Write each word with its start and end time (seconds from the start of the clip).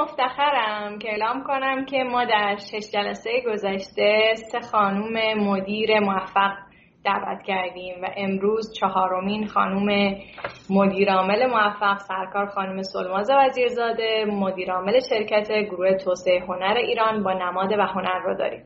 مفتخرم 0.00 0.98
که 0.98 1.10
اعلام 1.10 1.42
کنم 1.42 1.84
که 1.84 2.04
ما 2.04 2.24
در 2.24 2.56
شش 2.56 2.90
جلسه 2.92 3.30
گذشته 3.46 4.34
سه 4.34 4.60
خانوم 4.60 5.34
مدیر 5.34 6.00
موفق 6.00 6.52
دعوت 7.04 7.42
کردیم 7.42 7.94
و 8.02 8.06
امروز 8.16 8.72
چهارمین 8.72 9.46
خانوم 9.46 10.14
مدیرعامل 10.70 11.46
موفق 11.46 11.98
سرکار 11.98 12.46
خانم 12.46 12.82
سلماز 12.82 13.30
وزیرزاده 13.30 14.24
مدیرعامل 14.24 15.00
شرکت 15.10 15.52
گروه 15.52 15.96
توسعه 15.96 16.40
هنر 16.40 16.74
ایران 16.76 17.22
با 17.22 17.32
نماد 17.32 17.72
و 17.72 17.82
هنر 17.82 18.18
رو 18.18 18.34
داریم 18.38 18.64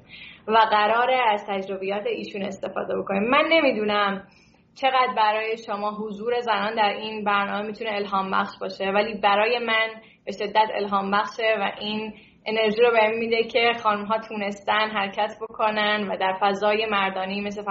و 0.49 0.57
قرار 0.71 1.11
از 1.11 1.47
تجربیات 1.49 2.07
ایشون 2.07 2.43
استفاده 2.43 2.99
بکنیم. 2.99 3.23
من 3.23 3.45
نمی‌دونم 3.49 4.23
چقدر 4.81 5.15
برای 5.17 5.57
شما 5.67 5.91
حضور 5.91 6.41
زنان 6.41 6.75
در 6.75 6.89
این 6.89 7.25
برنامه 7.25 7.67
می‌تونه 7.67 7.91
الهام 7.93 8.31
بخش 8.31 8.59
باشه 8.61 8.91
ولی 8.91 9.15
برای 9.15 9.59
من 9.59 9.89
به 10.29 10.33
شدت 10.33 10.69
الهام 10.75 11.11
بخشه 11.11 11.57
و 11.61 11.71
این 11.81 12.15
انرژی 12.47 12.83
رو 12.83 12.91
بهم 12.91 13.19
میده 13.19 13.45
که 13.45 13.73
خانم 13.83 14.05
ها 14.05 14.19
تونستن 14.19 14.91
حرکت 14.91 15.33
بکنن 15.41 16.09
و 16.11 16.17
در 16.17 16.39
فضای 16.41 16.87
مردانی 16.87 17.41
مثل 17.41 17.63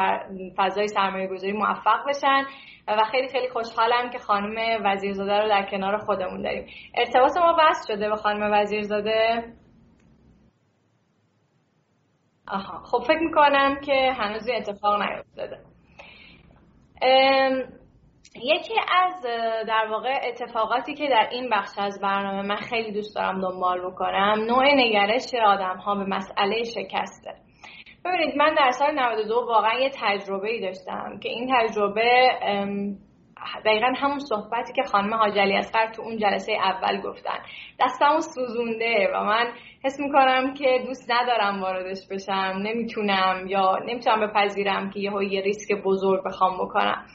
فضای 0.58 0.88
سرمایه 0.88 1.28
گذاری 1.28 1.54
موفق 1.54 2.08
بشن. 2.10 2.44
و 2.88 3.04
خیلی 3.12 3.28
خیلی 3.28 3.50
خوشحالم 3.50 4.10
که 4.10 4.18
خانم 4.18 4.82
وزیرزاده 4.86 5.40
رو 5.40 5.50
در 5.50 5.68
کنار 5.72 5.98
خودمون 5.98 6.42
داریم. 6.42 6.68
ارتباط 6.96 7.38
ما 7.38 7.58
وصل 7.60 7.94
شده 7.94 8.10
به 8.10 8.16
خانم 8.16 8.52
وزیرزاده؟ 8.54 9.44
آها 12.48 12.84
خب 12.84 13.04
فکر 13.04 13.20
می‌کنم 13.20 13.80
که 13.86 14.14
هنوز 14.18 14.50
اتفاق 14.50 15.02
نیفتاده. 15.02 15.58
یکی 18.36 18.74
از 18.90 19.24
در 19.68 19.88
واقع 19.92 20.20
اتفاقاتی 20.24 20.94
که 20.94 21.08
در 21.08 21.30
این 21.32 21.50
بخش 21.50 21.70
از 21.78 22.00
برنامه 22.02 22.42
من 22.42 22.56
خیلی 22.56 22.92
دوست 22.92 23.16
دارم 23.16 23.42
دنبال 23.42 23.92
بکنم 23.92 24.46
نوع 24.48 24.66
نگرش 24.76 25.36
آدم 25.46 25.78
ها 25.78 25.96
به 25.96 26.06
مسئله 26.06 26.64
شکسته 26.64 27.34
ببینید 28.06 28.38
من 28.38 28.54
در 28.54 28.72
سال 28.72 29.00
92 29.00 29.34
واقعا 29.34 29.80
یه 29.80 29.92
تجربه 30.02 30.50
ای 30.50 30.62
داشتم 30.62 31.20
که 31.20 31.30
این 31.30 31.54
تجربه 31.56 32.30
دقیقا 33.66 33.94
همون 33.96 34.20
صحبتی 34.20 34.74
که 34.74 34.84
خانم 34.84 35.14
حاجلی 35.14 35.56
اسقر 35.56 35.92
تو 35.92 36.02
اون 36.02 36.18
جلسه 36.18 36.54
اول 36.54 37.02
گفتن. 37.02 37.40
دستمو 37.80 38.22
سوزونده 38.22 39.10
و 39.14 39.24
من 39.24 39.48
حس 39.84 40.00
می‌کنم 40.00 40.54
که 40.54 40.84
دوست 40.88 41.12
ندارم 41.12 41.62
واردش 41.62 42.08
بشم 42.12 42.54
نمی‌تونم 42.64 43.48
یا 43.48 43.78
نمی‌تونم 43.86 44.28
بپذیرم 44.28 44.90
که 44.90 45.00
یه 45.00 45.12
یه 45.32 45.42
ریسک 45.42 45.84
بزرگ 45.84 46.24
بخوام 46.24 46.58
بکنم. 46.58 47.06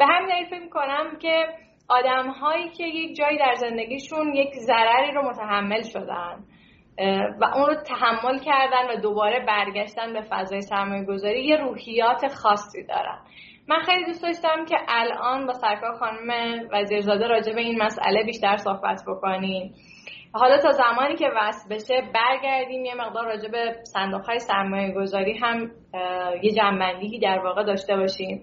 به 0.00 0.06
همین 0.06 0.28
دلیل 0.28 0.46
فکر 0.46 0.62
می‌کنم 0.62 1.18
که 1.18 1.46
آدم 1.88 2.30
هایی 2.30 2.68
که 2.68 2.84
یک 2.84 3.16
جایی 3.16 3.38
در 3.38 3.54
زندگیشون 3.54 4.34
یک 4.34 4.54
ضرری 4.54 5.12
رو 5.12 5.28
متحمل 5.28 5.82
شدن 5.82 6.44
و 7.40 7.44
اون 7.54 7.66
رو 7.66 7.74
تحمل 7.74 8.38
کردن 8.38 8.90
و 8.90 9.00
دوباره 9.00 9.46
برگشتن 9.46 10.12
به 10.12 10.20
فضای 10.30 10.60
سرمایه 10.60 11.04
گذاری 11.04 11.44
یه 11.46 11.56
روحیات 11.56 12.34
خاصی 12.34 12.86
دارن. 12.86 13.18
من 13.68 13.78
خیلی 13.78 14.04
دوست 14.04 14.22
داشتم 14.22 14.64
که 14.64 14.76
الان 14.88 15.46
با 15.46 15.52
سرکار 15.52 15.94
خانم 15.98 16.30
وزیرزاده 16.72 17.26
راجع 17.26 17.52
به 17.52 17.60
این 17.60 17.82
مسئله 17.82 18.24
بیشتر 18.24 18.56
صحبت 18.56 19.02
بکنیم. 19.06 19.74
حالا 20.32 20.58
تا 20.58 20.70
زمانی 20.70 21.16
که 21.16 21.30
وصل 21.36 21.74
بشه 21.74 22.02
برگردیم 22.14 22.84
یه 22.84 22.94
مقدار 22.94 23.24
راجع 23.24 23.48
به 23.48 23.74
صندوق 23.82 24.24
های 24.24 24.38
سرمایه 24.38 24.94
گذاری 24.94 25.38
هم 25.38 25.70
یه 26.42 26.52
جنبندی 26.52 27.18
در 27.18 27.38
واقع 27.38 27.62
داشته 27.64 27.96
باشیم. 27.96 28.42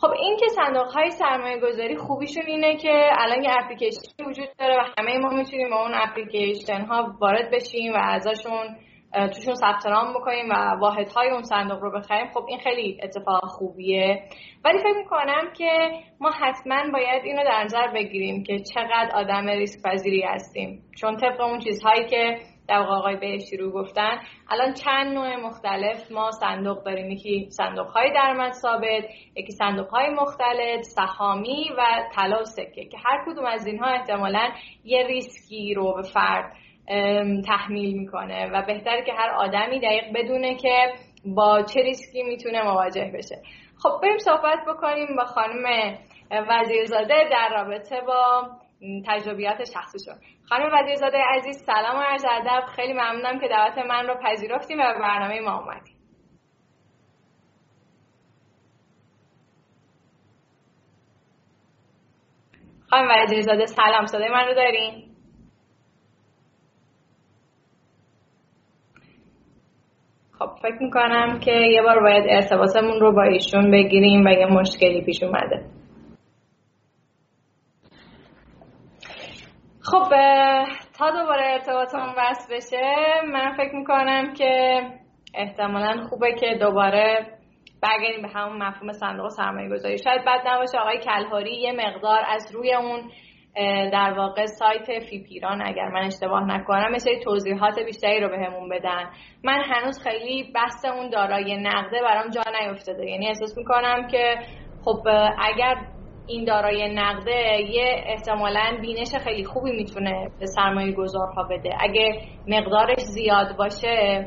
خب 0.00 0.10
این 0.10 0.36
که 0.36 0.46
صندوق 0.48 0.86
های 0.86 1.10
سرمایه 1.10 1.60
گذاری 1.60 1.96
خوبیشون 1.96 2.46
اینه 2.46 2.76
که 2.76 3.08
الان 3.18 3.42
یه 3.42 3.50
اپلیکیشن 3.58 4.24
وجود 4.26 4.48
داره 4.58 4.76
و 4.76 4.84
همه 4.98 5.18
ما 5.18 5.28
می‌تونیم 5.28 5.70
با 5.70 5.82
اون 5.82 5.92
اپلیکیشن 5.94 6.80
ها 6.80 7.14
وارد 7.20 7.50
بشیم 7.50 7.92
و 7.92 7.96
ازشون 7.96 8.76
توشون 9.34 9.54
ثبت 9.54 9.86
نام 9.86 10.14
بکنیم 10.14 10.50
و 10.50 10.76
واحد 10.80 11.08
های 11.08 11.30
اون 11.30 11.42
صندوق 11.42 11.78
رو 11.82 11.90
بخریم. 11.90 12.26
خب 12.34 12.44
این 12.48 12.58
خیلی 12.58 13.00
اتفاق 13.02 13.44
خوبیه. 13.44 14.22
ولی 14.64 14.78
فکر 14.78 14.98
می‌کنم 14.98 15.52
که 15.56 15.90
ما 16.20 16.30
حتما 16.30 16.92
باید 16.92 17.24
اینو 17.24 17.44
در 17.44 17.64
نظر 17.64 17.86
بگیریم 17.94 18.42
که 18.42 18.58
چقدر 18.58 19.10
آدم 19.14 19.46
ریسک 19.46 19.82
پذیری 19.82 20.22
هستیم. 20.22 20.82
چون 21.00 21.16
طبق 21.16 21.40
اون 21.40 21.58
چیزهایی 21.58 22.06
که 22.06 22.38
در 22.68 22.78
آقای 22.78 23.16
بهشتی 23.16 23.56
رو 23.56 23.70
گفتن. 23.70 24.18
الان 24.50 24.72
چند 24.72 25.14
نوع 25.14 25.36
مختلف 25.36 26.12
ما 26.12 26.30
صندوق 26.30 26.84
داریم. 26.84 27.10
یکی 27.10 27.46
صندوق 27.50 27.86
های 27.86 28.12
درآمد 28.12 28.52
ثابت 28.52 29.04
یکی 29.36 29.52
صندوق 29.52 29.88
های 29.88 30.10
مختلف 30.10 30.82
سهامی 30.82 31.70
و 31.78 31.82
طلا 32.14 32.40
و 32.40 32.44
سکه 32.44 32.84
که 32.84 32.98
هر 33.04 33.24
کدوم 33.26 33.44
از 33.44 33.66
اینها 33.66 33.86
احتمالا 33.86 34.50
یه 34.84 35.06
ریسکی 35.06 35.74
رو 35.74 35.94
به 35.94 36.02
فرد 36.02 36.52
تحمیل 37.46 37.98
می‌کنه 37.98 38.50
و 38.52 38.62
بهتره 38.66 39.04
که 39.04 39.12
هر 39.12 39.30
آدمی 39.30 39.80
دقیق 39.80 40.04
بدونه 40.14 40.54
که 40.54 40.92
با 41.24 41.62
چه 41.62 41.80
ریسکی 41.80 42.22
می‌تونه 42.22 42.62
مواجه 42.62 43.10
بشه. 43.14 43.36
خب 43.82 44.00
بریم 44.02 44.18
صحبت 44.18 44.58
بکنیم 44.68 45.16
با 45.16 45.24
خانم 45.24 45.96
وزیرزاده 46.30 47.28
در 47.30 47.48
رابطه 47.52 48.00
با 48.00 48.48
تجربیات 49.06 49.64
شخصیشون 49.64 50.14
خانم 50.48 50.70
وزیرزاده 50.72 51.18
عزیز 51.18 51.64
سلام 51.64 51.96
و 51.96 52.02
عرض 52.02 52.24
ادب. 52.24 52.66
خیلی 52.76 52.92
ممنونم 52.92 53.40
که 53.40 53.48
دعوت 53.48 53.78
من 53.78 54.06
رو 54.06 54.14
پذیرفتیم 54.14 54.78
و 54.80 54.82
به 54.82 54.98
برنامه 54.98 55.40
ما 55.40 55.58
اومدیم. 55.58 55.96
خانم 62.90 63.08
وزیرزاده 63.22 63.66
سلام. 63.66 64.06
صدای 64.06 64.28
من 64.28 64.46
رو 64.48 64.54
دارین؟ 64.54 65.02
خب 70.38 70.50
فکر 70.62 70.82
می‌کنم 70.82 71.38
که 71.38 71.52
یه 71.52 71.82
بار 71.82 72.00
باید 72.00 72.24
ارتباطمون 72.28 73.00
رو 73.00 73.12
با 73.12 73.22
ایشون 73.22 73.70
بگیریم 73.70 74.24
و 74.26 74.28
یه 74.28 74.46
مشکلی 74.46 75.04
پیش 75.04 75.22
اومده. 75.22 75.75
خب 79.90 80.08
تا 80.98 81.10
دوباره 81.10 81.42
ارتباطمون 81.46 82.14
وصل 82.16 82.56
بشه 82.56 82.82
من 83.32 83.52
فکر 83.56 83.74
می‌کنم 83.74 84.32
که 84.32 84.80
احتمالا 85.34 86.06
خوبه 86.08 86.34
که 86.34 86.54
دوباره 86.60 87.26
برگردیم 87.82 88.22
به 88.22 88.28
همون 88.28 88.62
مفهوم 88.62 88.92
صندوق 88.92 89.28
سرمایه 89.28 89.70
گذاری 89.70 89.98
شاید 89.98 90.24
بد 90.24 90.40
نباشه 90.46 90.78
آقای 90.78 90.98
کلهاری 90.98 91.60
یه 91.60 91.72
مقدار 91.72 92.20
از 92.28 92.54
روی 92.54 92.74
اون 92.74 93.10
در 93.92 94.14
واقع 94.16 94.46
سایت 94.46 95.04
فیپیران 95.10 95.62
اگر 95.62 95.88
من 95.88 96.02
اشتباه 96.06 96.44
نکنم 96.46 96.92
مثل 96.92 97.10
توضیحات 97.24 97.78
بیشتری 97.78 98.20
رو 98.20 98.28
بهمون 98.28 98.68
بدن. 98.68 99.10
من 99.44 99.62
هنوز 99.64 100.02
خیلی 100.02 100.52
بحث 100.52 100.84
اون 100.84 101.10
دارای 101.10 101.56
نقده 101.56 102.02
برام 102.02 102.30
جا 102.30 102.42
نیفتاده. 102.60 103.06
یعنی 103.06 103.26
احساس 103.26 103.58
می‌کنم 103.58 104.06
که 104.06 104.34
خب 104.84 105.08
اگر 105.38 105.74
این 106.26 106.44
دارای 106.44 106.94
نقده 106.94 107.60
یه 107.60 108.04
احتمالا 108.06 108.78
بینش 108.80 109.14
خیلی 109.24 109.44
خوبی 109.44 109.72
می‌تونه 109.72 110.30
به 110.40 110.46
سرمایه 110.46 110.92
گذارها 110.92 111.42
بده. 111.50 111.70
اگه 111.80 112.20
مقدارش 112.46 112.98
زیاد 112.98 113.56
باشه 113.56 114.26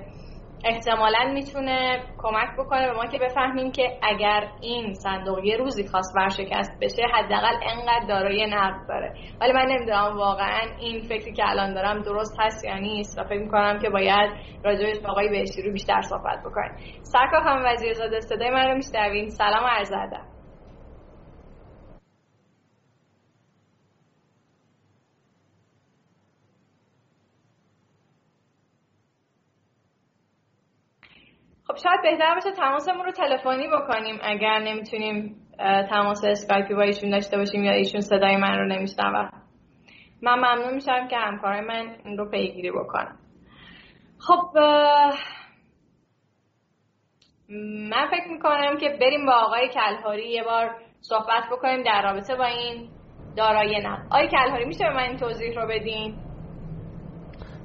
احتمالا 0.66 1.32
می‌تونه 1.34 2.04
کمک 2.18 2.50
بکنه 2.60 2.88
به 2.88 2.94
ما 2.94 3.06
که 3.06 3.20
بفهمیم 3.20 3.72
که 3.72 4.00
اگر 4.04 4.48
این 4.62 4.94
صندوق 4.94 5.46
یه 5.46 5.58
روزی 5.58 5.88
خواست 5.88 6.16
ورشکست 6.18 6.80
بشه 6.82 7.04
حداقل 7.14 7.56
انقدر 7.72 8.08
دارای 8.08 8.48
نقد 8.50 8.88
داره. 8.90 9.14
ولی 9.42 9.52
من 9.52 9.66
نمی‌دونم 9.66 10.18
واقعا 10.18 10.62
این 10.80 11.02
فکری 11.02 11.34
که 11.34 11.44
الان 11.50 11.74
دارم 11.74 12.02
درست 12.02 12.38
هست 12.40 12.66
یا 12.66 12.78
نیست 12.78 13.20
و 13.20 13.24
فکر 13.24 13.40
می‌کنم 13.40 13.80
که 13.80 13.90
باید 13.90 14.32
راجعش 14.64 15.00
با 15.00 15.10
آقای 15.10 15.30
بهشتی 15.30 15.62
رو 15.62 15.72
بیشتر 15.72 16.02
صحبت 16.02 16.40
بکنیم. 16.40 16.72
سرکار 17.02 17.44
خانم 17.44 17.66
وزیرزاده 17.66 18.20
صدای 18.20 18.50
من 18.50 18.68
رو 18.68 18.76
میشنوین. 18.76 19.30
سلام 19.30 19.64
عرض 19.68 19.92
ادب. 19.92 20.39
خب 31.70 31.76
شاید 31.76 32.02
بهتر 32.04 32.36
باشه 32.36 32.52
تماسمون 32.52 33.06
رو 33.06 33.12
تلفنی 33.12 33.68
بکنیم 33.68 34.20
اگر 34.24 34.60
نمی‌تونیم 34.60 35.36
تماس 35.90 36.26
اسکایپی 36.26 36.74
با 36.74 36.82
ایشون 36.82 37.10
داشته 37.10 37.38
باشیم 37.38 37.64
یا 37.64 37.72
ایشون 37.72 38.02
صدای 38.02 38.38
من 38.38 38.58
رو 38.58 38.68
نمیشنون 38.68 39.30
من 40.22 40.40
ممنون 40.40 40.74
میشم 40.74 41.08
که 41.08 41.18
همکار 41.18 41.62
من 41.62 41.96
این 42.06 42.18
رو 42.18 42.30
پیگیری 42.30 42.72
بکنم 42.72 43.18
خب 44.20 44.58
من 47.90 48.08
فکر 48.12 48.28
می‌کنم 48.32 48.78
که 48.78 48.98
بریم 49.02 49.26
با 49.26 49.34
آقای 49.34 49.70
کلهاری 49.70 50.30
یه 50.30 50.44
بار 50.44 50.76
صحبت 51.02 51.44
بکنیم 51.52 51.84
در 51.84 52.02
رابطه 52.04 52.36
با 52.36 52.46
این 52.46 52.90
دارای 53.38 53.82
نقد. 53.82 54.06
آقای 54.12 54.28
کلهاری 54.28 54.66
میشه 54.66 54.84
به 54.84 54.94
من 54.94 55.04
این 55.04 55.18
توضیح 55.18 55.60
رو 55.60 55.68
بدین؟ 55.68 56.29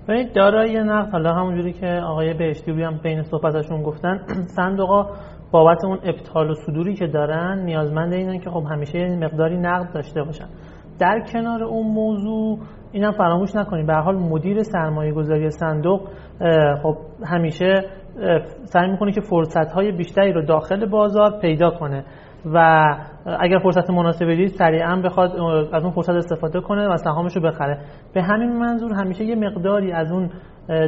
ببینید 0.09 0.33
دارایی 0.35 0.77
نقد 0.77 1.13
حالا 1.13 1.35
همونجوری 1.35 1.73
که 1.73 1.87
آقای 1.87 2.35
بهشتی 2.35 2.83
هم 2.83 3.01
بین 3.03 3.23
صحبتشون 3.23 3.83
گفتن 3.83 4.21
صندوقا 4.57 5.07
بابت 5.51 5.85
اون 5.85 5.99
ابطال 6.05 6.51
و 6.51 6.55
صدوری 6.55 6.95
که 6.95 7.07
دارن 7.07 7.59
نیازمند 7.65 8.13
اینن 8.13 8.39
که 8.39 8.51
خب 8.51 8.65
همیشه 8.71 9.17
مقداری 9.17 9.57
نقد 9.59 9.95
داشته 9.95 10.23
باشن. 10.23 10.47
در 10.99 11.23
کنار 11.33 11.63
اون 11.63 11.87
موضوع 11.87 12.59
اینم 12.93 13.13
فراموش 13.13 13.57
نکنیم 13.57 13.87
به 13.87 13.95
حال 13.95 14.17
مدیر 14.17 14.63
سرمایه 14.63 15.13
گذاری 15.13 15.51
صندوق 15.51 16.09
خب 16.83 16.97
همیشه 17.27 17.85
سعی 18.65 18.91
می‌کنه 18.91 19.13
که 19.13 19.21
فرصت 19.21 19.73
های 19.73 19.93
بیشتری 19.93 20.33
رو 20.33 20.43
داخل 20.43 20.87
بازار 20.87 21.39
پیدا 21.41 21.71
کنه. 21.71 22.05
و 22.53 22.59
اگر 23.41 23.59
فرصت 23.59 23.91
مناسبی 23.91 24.37
دید 24.37 24.49
سریعا 24.49 24.97
بخواد 24.97 25.31
از 25.73 25.83
اون 25.83 25.93
فرصت 25.93 26.11
استفاده 26.11 26.61
کنه 26.61 26.89
و 26.89 26.97
سهامش 26.97 27.37
رو 27.37 27.43
بخره. 27.43 27.79
به 28.15 28.23
همین 28.23 28.53
منظور 28.59 28.93
همیشه 28.93 29.25
یه 29.25 29.35
مقداری 29.35 29.93
از 29.93 30.13
اون 30.13 30.31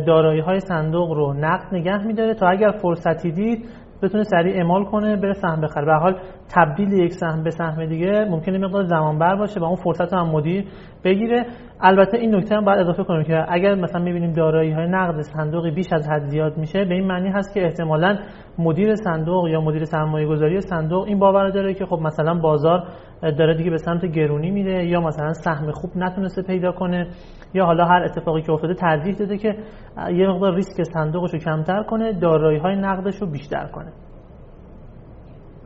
دارایی 0.06 0.40
های 0.40 0.60
صندوق 0.60 1.12
رو 1.12 1.32
نقد 1.32 1.74
نگه 1.74 2.06
میداره 2.06 2.34
تا 2.34 2.48
اگر 2.48 2.70
فرصتی 2.82 3.32
دید 3.32 3.68
بتونه 4.02 4.22
سریع 4.22 4.56
اعمال 4.56 4.84
کنه 4.84 5.16
بره 5.16 5.32
سهم 5.32 5.60
بخره. 5.60 5.86
به 5.86 5.94
حال 5.94 6.20
تبدیل 6.54 6.92
یک 6.92 7.12
سهم 7.12 7.42
به 7.42 7.50
سهم 7.50 7.86
دیگه 7.86 8.26
ممکنه 8.30 8.58
مقدار 8.58 8.84
زمان 8.84 9.18
بر 9.18 9.36
باشه 9.36 9.60
و 9.60 9.64
اون 9.64 9.76
فرصت 9.76 10.12
هم 10.12 10.30
مدیر 10.30 10.64
بگیره. 11.04 11.46
البته 11.80 12.18
این 12.18 12.34
نکته 12.34 12.54
هم 12.54 12.64
باید 12.64 12.78
اضافه 12.78 13.04
کنیم 13.04 13.24
که 13.24 13.44
اگر 13.48 13.74
مثلا 13.74 14.02
می‌بینیم 14.02 14.32
دارایی 14.32 14.72
های 14.72 14.88
نقد 14.88 15.20
صندوقی 15.20 15.70
بیش 15.70 15.86
از 15.92 16.08
حد 16.08 16.24
زیاد 16.24 16.56
میشه 16.56 16.84
به 16.84 16.94
این 16.94 17.06
معنی 17.06 17.28
هست 17.28 17.54
که 17.54 17.64
احتمالا 17.64 18.18
مدیر 18.58 18.94
صندوق 18.94 19.48
یا 19.48 19.60
مدیر 19.60 19.84
سرمایه 19.84 20.26
گذاری 20.26 20.60
صندوق 20.60 21.04
این 21.04 21.18
باور 21.18 21.50
داره 21.50 21.74
که 21.74 21.86
خب 21.86 21.98
مثلا 22.02 22.34
بازار 22.34 22.88
داره 23.22 23.54
دیگه 23.54 23.70
به 23.70 23.78
سمت 23.78 24.06
گرونی 24.06 24.50
میره 24.50 24.86
یا 24.86 25.00
مثلا 25.00 25.32
سهم 25.32 25.72
خوب 25.72 25.90
نتونسته 25.96 26.42
پیدا 26.42 26.72
کنه 26.72 27.08
یا 27.54 27.64
حالا 27.64 27.84
هر 27.84 28.02
اتفاقی 28.04 28.42
که 28.42 28.52
افتاده 28.52 28.74
ترجیح 28.74 29.14
داده 29.14 29.38
که 29.38 29.56
یه 30.12 30.28
مقدار 30.28 30.54
ریسک 30.54 30.82
صندوقش 30.82 31.32
رو 31.32 31.38
کمتر 31.38 31.82
کنه 31.82 32.12
دارایی 32.12 32.58
های 32.58 32.76
نقدش 32.76 33.16
رو 33.16 33.30
بیشتر 33.30 33.66
کنه. 33.66 33.92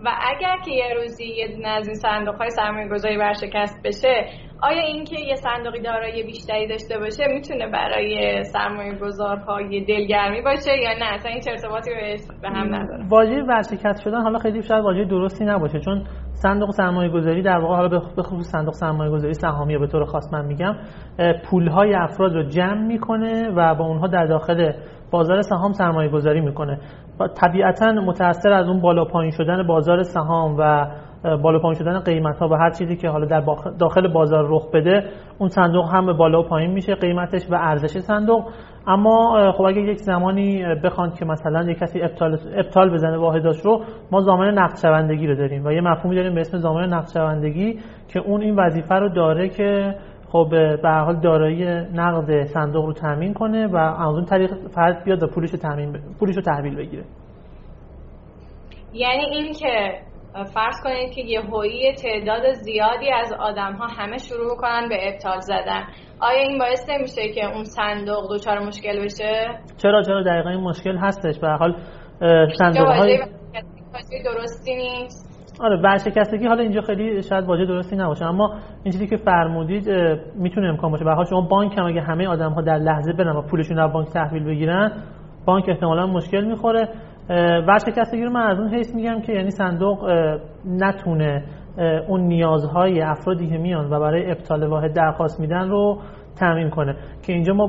و 0.04 0.08
اگر 0.36 0.56
که 0.64 0.70
یه 0.70 0.94
روزی 0.94 1.24
یه 1.24 1.68
از 1.68 1.86
این 1.86 1.96
صندوق 1.96 2.34
های 2.34 2.50
سرمایه 2.50 2.88
گذاری 2.88 3.18
برشکست 3.18 3.80
بشه 3.84 4.26
آیا 4.62 4.82
اینکه 4.82 5.16
یه 5.20 5.34
صندوقی 5.34 5.80
دارایی 5.80 6.22
بیشتری 6.22 6.66
داشته 6.66 6.98
باشه 6.98 7.24
می‌تونه 7.34 7.70
برای 7.70 8.42
سرمایه 8.44 8.98
گذارها 8.98 9.60
یه 9.60 9.84
دلگرمی 9.84 10.42
باشه 10.42 10.78
یا 10.82 10.90
نه؟ 10.98 11.14
اصلا 11.14 11.30
این 11.30 11.42
ارتباطی 11.48 11.90
به 12.42 12.48
هم 12.48 12.74
نداره. 12.74 13.04
واژه 13.08 13.42
ورشکست 13.42 14.02
شدن 14.02 14.22
حالا 14.22 14.38
خیلی 14.38 14.62
شاید 14.62 14.84
واژه 14.84 15.04
درستی 15.04 15.44
نباشه 15.44 15.80
چون 15.80 16.04
صندوق 16.32 16.70
سرمایه 16.70 17.10
گذاری 17.10 17.42
در 17.42 17.58
واقع 17.58 17.76
حالا 17.76 17.88
به 18.16 18.22
خصوص 18.22 18.46
صندوق 18.46 18.74
سرمایه 18.74 19.10
گذاری 19.10 19.34
سهامی 19.34 19.78
به 19.78 19.86
طور 19.86 20.04
خاص 20.04 20.32
من 20.32 20.44
میگم 20.44 20.76
پول 21.50 21.68
های 21.68 21.94
افراد 21.94 22.34
رو 22.34 22.42
جمع 22.42 22.86
می‌کنه 22.86 23.50
و 23.56 23.74
با 23.74 23.84
اونها 23.84 24.06
در 24.06 24.26
داخل 24.26 24.72
بازار 25.10 25.42
سهام 25.42 25.72
سرمایه 25.72 26.10
گذاری 26.10 26.40
می‌کنه 26.40 26.78
طبیعتا 27.40 27.92
متاثر 27.92 28.52
از 28.52 28.68
اون 28.68 28.80
بالا 28.80 29.04
پایین 29.04 29.30
شدن 29.30 29.66
بازار 29.66 30.02
سهام 30.02 30.56
و 30.58 30.86
بالا 31.22 31.58
پایین 31.58 31.78
شدن 31.78 31.98
قیمت 31.98 32.38
ها 32.38 32.48
و 32.48 32.54
هر 32.54 32.70
چیزی 32.70 32.96
که 32.96 33.08
حالا 33.08 33.26
در 33.26 33.44
داخل 33.78 34.12
بازار 34.12 34.46
رخ 34.48 34.70
بده 34.70 35.04
اون 35.38 35.48
صندوق 35.48 35.94
هم 35.94 36.12
بالا 36.12 36.40
و 36.40 36.42
پایین 36.42 36.70
میشه 36.70 36.94
قیمتش 36.94 37.50
و 37.50 37.54
ارزش 37.54 37.98
صندوق. 37.98 38.44
اما 38.86 39.52
خب 39.52 39.62
اگه 39.64 39.80
یک 39.80 39.98
زمانی 39.98 40.64
بخوان 40.84 41.10
که 41.10 41.24
مثلا 41.24 41.70
یک 41.70 41.78
کسی 41.78 42.02
ابطال, 42.02 42.38
ابطال 42.56 42.90
بزنه 42.90 43.18
واحداش 43.18 43.60
رو 43.60 43.84
ما 44.10 44.20
زمان 44.20 44.58
نقد 44.58 44.86
رو 45.26 45.34
داریم 45.34 45.66
و 45.66 45.72
یه 45.72 45.80
مفهومی 45.80 46.16
داریم 46.16 46.34
به 46.34 46.40
اسم 46.40 46.58
زمان 46.58 46.94
نقد 46.94 47.34
که 48.08 48.20
اون 48.20 48.42
این 48.42 48.56
وظیفه 48.56 48.94
رو 48.94 49.08
داره 49.08 49.48
که 49.48 49.94
خب 50.32 50.48
به 50.82 50.88
هر 50.88 51.04
حال 51.04 51.20
دارایی 51.20 51.64
نقد 51.94 52.44
صندوق 52.44 52.84
رو 52.84 52.92
تامین 52.92 53.34
کنه 53.34 53.66
و 53.66 53.76
از 53.76 54.14
اون 54.14 54.24
طریق 54.24 54.54
فرد 54.54 55.04
بیاد 55.04 55.22
و 55.22 55.26
پولش 55.26 55.50
رو 55.50 55.58
تامین 55.58 55.98
پولش 56.20 56.36
رو 56.36 56.42
تحویل 56.42 56.76
بگیره. 56.76 57.04
یعنی 58.92 59.24
این 59.24 59.52
که 59.52 60.00
فرض 60.32 60.74
کنید 60.84 61.14
که 61.14 61.22
یه 61.22 61.40
هویی 61.40 61.94
تعداد 61.94 62.52
زیادی 62.52 63.10
از 63.12 63.32
آدم 63.32 63.72
ها 63.72 63.86
همه 63.86 64.18
شروع 64.18 64.56
کنن 64.56 64.88
به 64.88 65.08
ابطال 65.08 65.40
زدن. 65.40 65.82
آیا 66.20 66.38
این 66.38 66.58
باعث 66.58 66.90
نمیشه 66.90 67.28
که 67.34 67.44
اون 67.46 67.64
صندوق 67.64 68.34
دچار 68.34 68.58
مشکل 68.58 69.04
بشه؟ 69.04 69.58
چرا 69.82 70.02
چرا؟ 70.02 70.22
دقیقا 70.22 70.50
این 70.50 70.60
مشکل 70.60 70.96
هستش. 70.96 71.38
به 71.38 71.48
حال 71.48 71.74
صندوق 72.58 72.88
های 72.88 73.18
درستی 74.24 74.76
نیست. 74.76 75.30
آره 75.60 75.80
ورشکستگی 75.80 76.46
حالا 76.46 76.62
اینجا 76.62 76.80
خیلی 76.80 77.22
شاید 77.22 77.44
واژه 77.44 77.64
درستی 77.64 77.96
نباشه 77.96 78.24
اما 78.24 78.54
این 78.84 78.92
چیزی 78.92 79.06
که 79.06 79.16
فرمودید 79.16 79.88
می‌تونه 80.34 80.68
امکان 80.68 80.90
باشه. 80.90 81.04
به 81.04 81.12
حال 81.12 81.24
شما 81.24 81.40
بانک 81.40 81.78
هم 81.78 81.84
اگه 81.84 82.00
همه 82.00 82.28
آدم 82.28 82.52
ها 82.52 82.62
در 82.62 82.78
لحظه 82.78 83.12
برن 83.12 83.36
و 83.36 83.42
پولشون 83.42 83.78
از 83.78 83.92
بانک 83.92 84.08
تحویل 84.08 84.44
بگیرن 84.44 85.02
بانک 85.46 85.68
احتمالا 85.68 86.06
مشکل 86.06 86.44
می‌خوره. 86.44 86.88
ورشکستگی 87.68 88.24
رو 88.24 88.30
من 88.30 88.46
از 88.46 88.58
اون 88.58 88.74
حیث 88.74 88.94
میگم 88.94 89.20
که 89.20 89.32
یعنی 89.32 89.50
صندوق 89.50 90.10
نتونه 90.66 91.44
اون 92.08 92.20
نیازهای 92.20 93.00
افرادی 93.00 93.46
که 93.46 93.58
میان 93.58 93.90
و 93.90 94.00
برای 94.00 94.30
ابطال 94.30 94.66
واحد 94.66 94.92
درخواست 94.92 95.40
میدن 95.40 95.68
رو 95.68 95.98
تامین 96.40 96.70
کنه. 96.70 96.96
که 97.26 97.32
اینجا 97.32 97.52
ما 97.52 97.68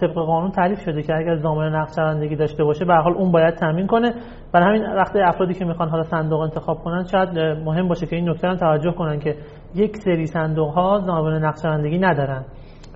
طبق 0.00 0.14
قانون 0.14 0.50
تعریف 0.50 0.80
شده 0.80 1.02
که 1.02 1.14
اگر 1.14 1.36
ضامن 1.36 1.74
نقد 1.74 2.38
داشته 2.38 2.64
باشه 2.64 2.84
به 2.84 2.94
حال 2.94 3.12
اون 3.12 3.32
باید 3.32 3.54
تامین 3.54 3.86
کنه. 3.86 4.14
برای 4.52 4.78
همین 4.78 4.92
وقتی 4.92 5.20
افرادی 5.20 5.54
که 5.54 5.64
می‌خوان 5.64 5.88
حالا 5.88 6.02
صندوق 6.02 6.40
انتخاب 6.40 6.78
کنن 6.78 7.04
شاید 7.04 7.38
مهم 7.38 7.88
باشه 7.88 8.06
که 8.06 8.16
این 8.16 8.28
نکته 8.28 8.48
رو 8.48 8.56
توجه 8.56 8.92
کنن 8.92 9.18
که 9.18 9.36
یک 9.74 9.96
سری 9.96 10.26
صندوق 10.26 10.68
ها 10.74 10.98
ضامن 10.98 11.44
نقد 11.44 12.04
ندارن. 12.04 12.44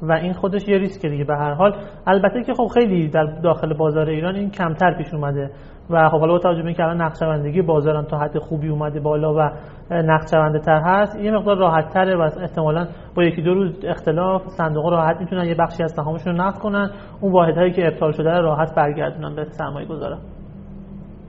و 0.02 0.12
این 0.12 0.32
خودش 0.32 0.68
یه 0.68 0.78
ریسک 0.78 1.06
دیگه. 1.06 1.24
به 1.24 1.36
هر 1.36 1.54
حال 1.54 1.76
البته 2.06 2.42
که 2.42 2.54
خب 2.54 2.66
خیلی 2.74 3.08
در 3.08 3.24
داخل 3.24 3.74
بازار 3.74 4.08
ایران 4.08 4.34
این 4.34 4.50
کمتر 4.50 4.94
پیش 4.98 5.14
اومده 5.14 5.50
و 5.90 6.08
خب 6.08 6.18
حالا 6.18 6.32
با 6.32 6.38
توجه 6.38 6.62
به 6.62 6.66
اینکه 6.66 6.82
الان 6.82 7.02
نقشه‌بندی 7.02 7.62
بازار 7.62 8.02
تا 8.02 8.18
حد 8.18 8.38
خوبی 8.38 8.68
اومده 8.68 9.00
بالا 9.00 9.34
و 9.34 9.50
نقشه‌بنده 9.90 10.58
تر 10.58 10.80
هست 10.84 11.18
یه 11.18 11.30
مقدار 11.30 11.56
راحت 11.56 11.88
تره 11.88 12.16
و 12.16 12.20
احتمالاً 12.20 12.86
با 13.14 13.24
یکی 13.24 13.42
دو 13.42 13.54
روز 13.54 13.84
اختلاف 13.84 14.42
صندوق 14.46 14.86
راحت 14.86 15.16
می‌تونن 15.20 15.44
یه 15.44 15.54
بخشی 15.54 15.82
از 15.82 15.92
سهامشون 15.92 16.36
رو 16.36 16.42
نقد 16.42 16.58
کنن. 16.58 16.90
اون 17.20 17.32
واحدهایی 17.32 17.72
که 17.72 17.86
ابطال 17.86 18.12
شده 18.12 18.30
رو 18.30 18.42
راحت 18.42 18.74
برگردونن 18.74 19.36
به 19.36 19.44
سرمایه 19.44 19.86
گذارا 19.86 20.18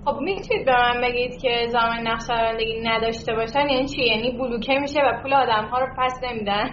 خب 0.06 0.20
می‌تونید 0.22 0.66
به 0.66 0.72
من 0.72 1.02
بگید 1.02 1.42
که 1.42 1.50
زمان 1.68 2.08
نقشه‌بندی 2.08 2.82
نداشته 2.84 3.34
باشن؟ 3.36 3.70
یعنی 3.70 3.86
چی؟ 3.88 4.02
یعنی 4.02 4.38
بلوکه 4.38 4.80
میشه 4.82 5.00
و 5.00 5.22
پول 5.24 5.34
آدم 5.34 5.66
ها 5.72 5.80
رو 5.80 5.88
پس 5.98 6.22
نمیدن؟ 6.24 6.66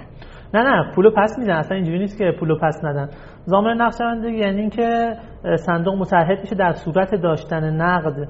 نه 0.54 0.62
نه 0.62 0.90
پولو 0.94 1.10
پس 1.10 1.38
میدن 1.38 1.54
اصلا 1.54 1.76
اینجوری 1.76 1.99
نیست 1.99 2.19
که 2.19 2.32
پولو 2.40 2.58
پس 2.62 2.84
ندن. 2.84 3.08
زمان 3.44 3.82
نقشه‌بندی 3.82 4.32
یعنی 4.32 4.60
اینکه 4.60 5.12
صندوق 5.56 5.94
متحد 5.94 6.38
میشه 6.40 6.54
در 6.54 6.72
صورت 6.72 7.14
داشتن 7.14 7.76
نقد 7.76 8.28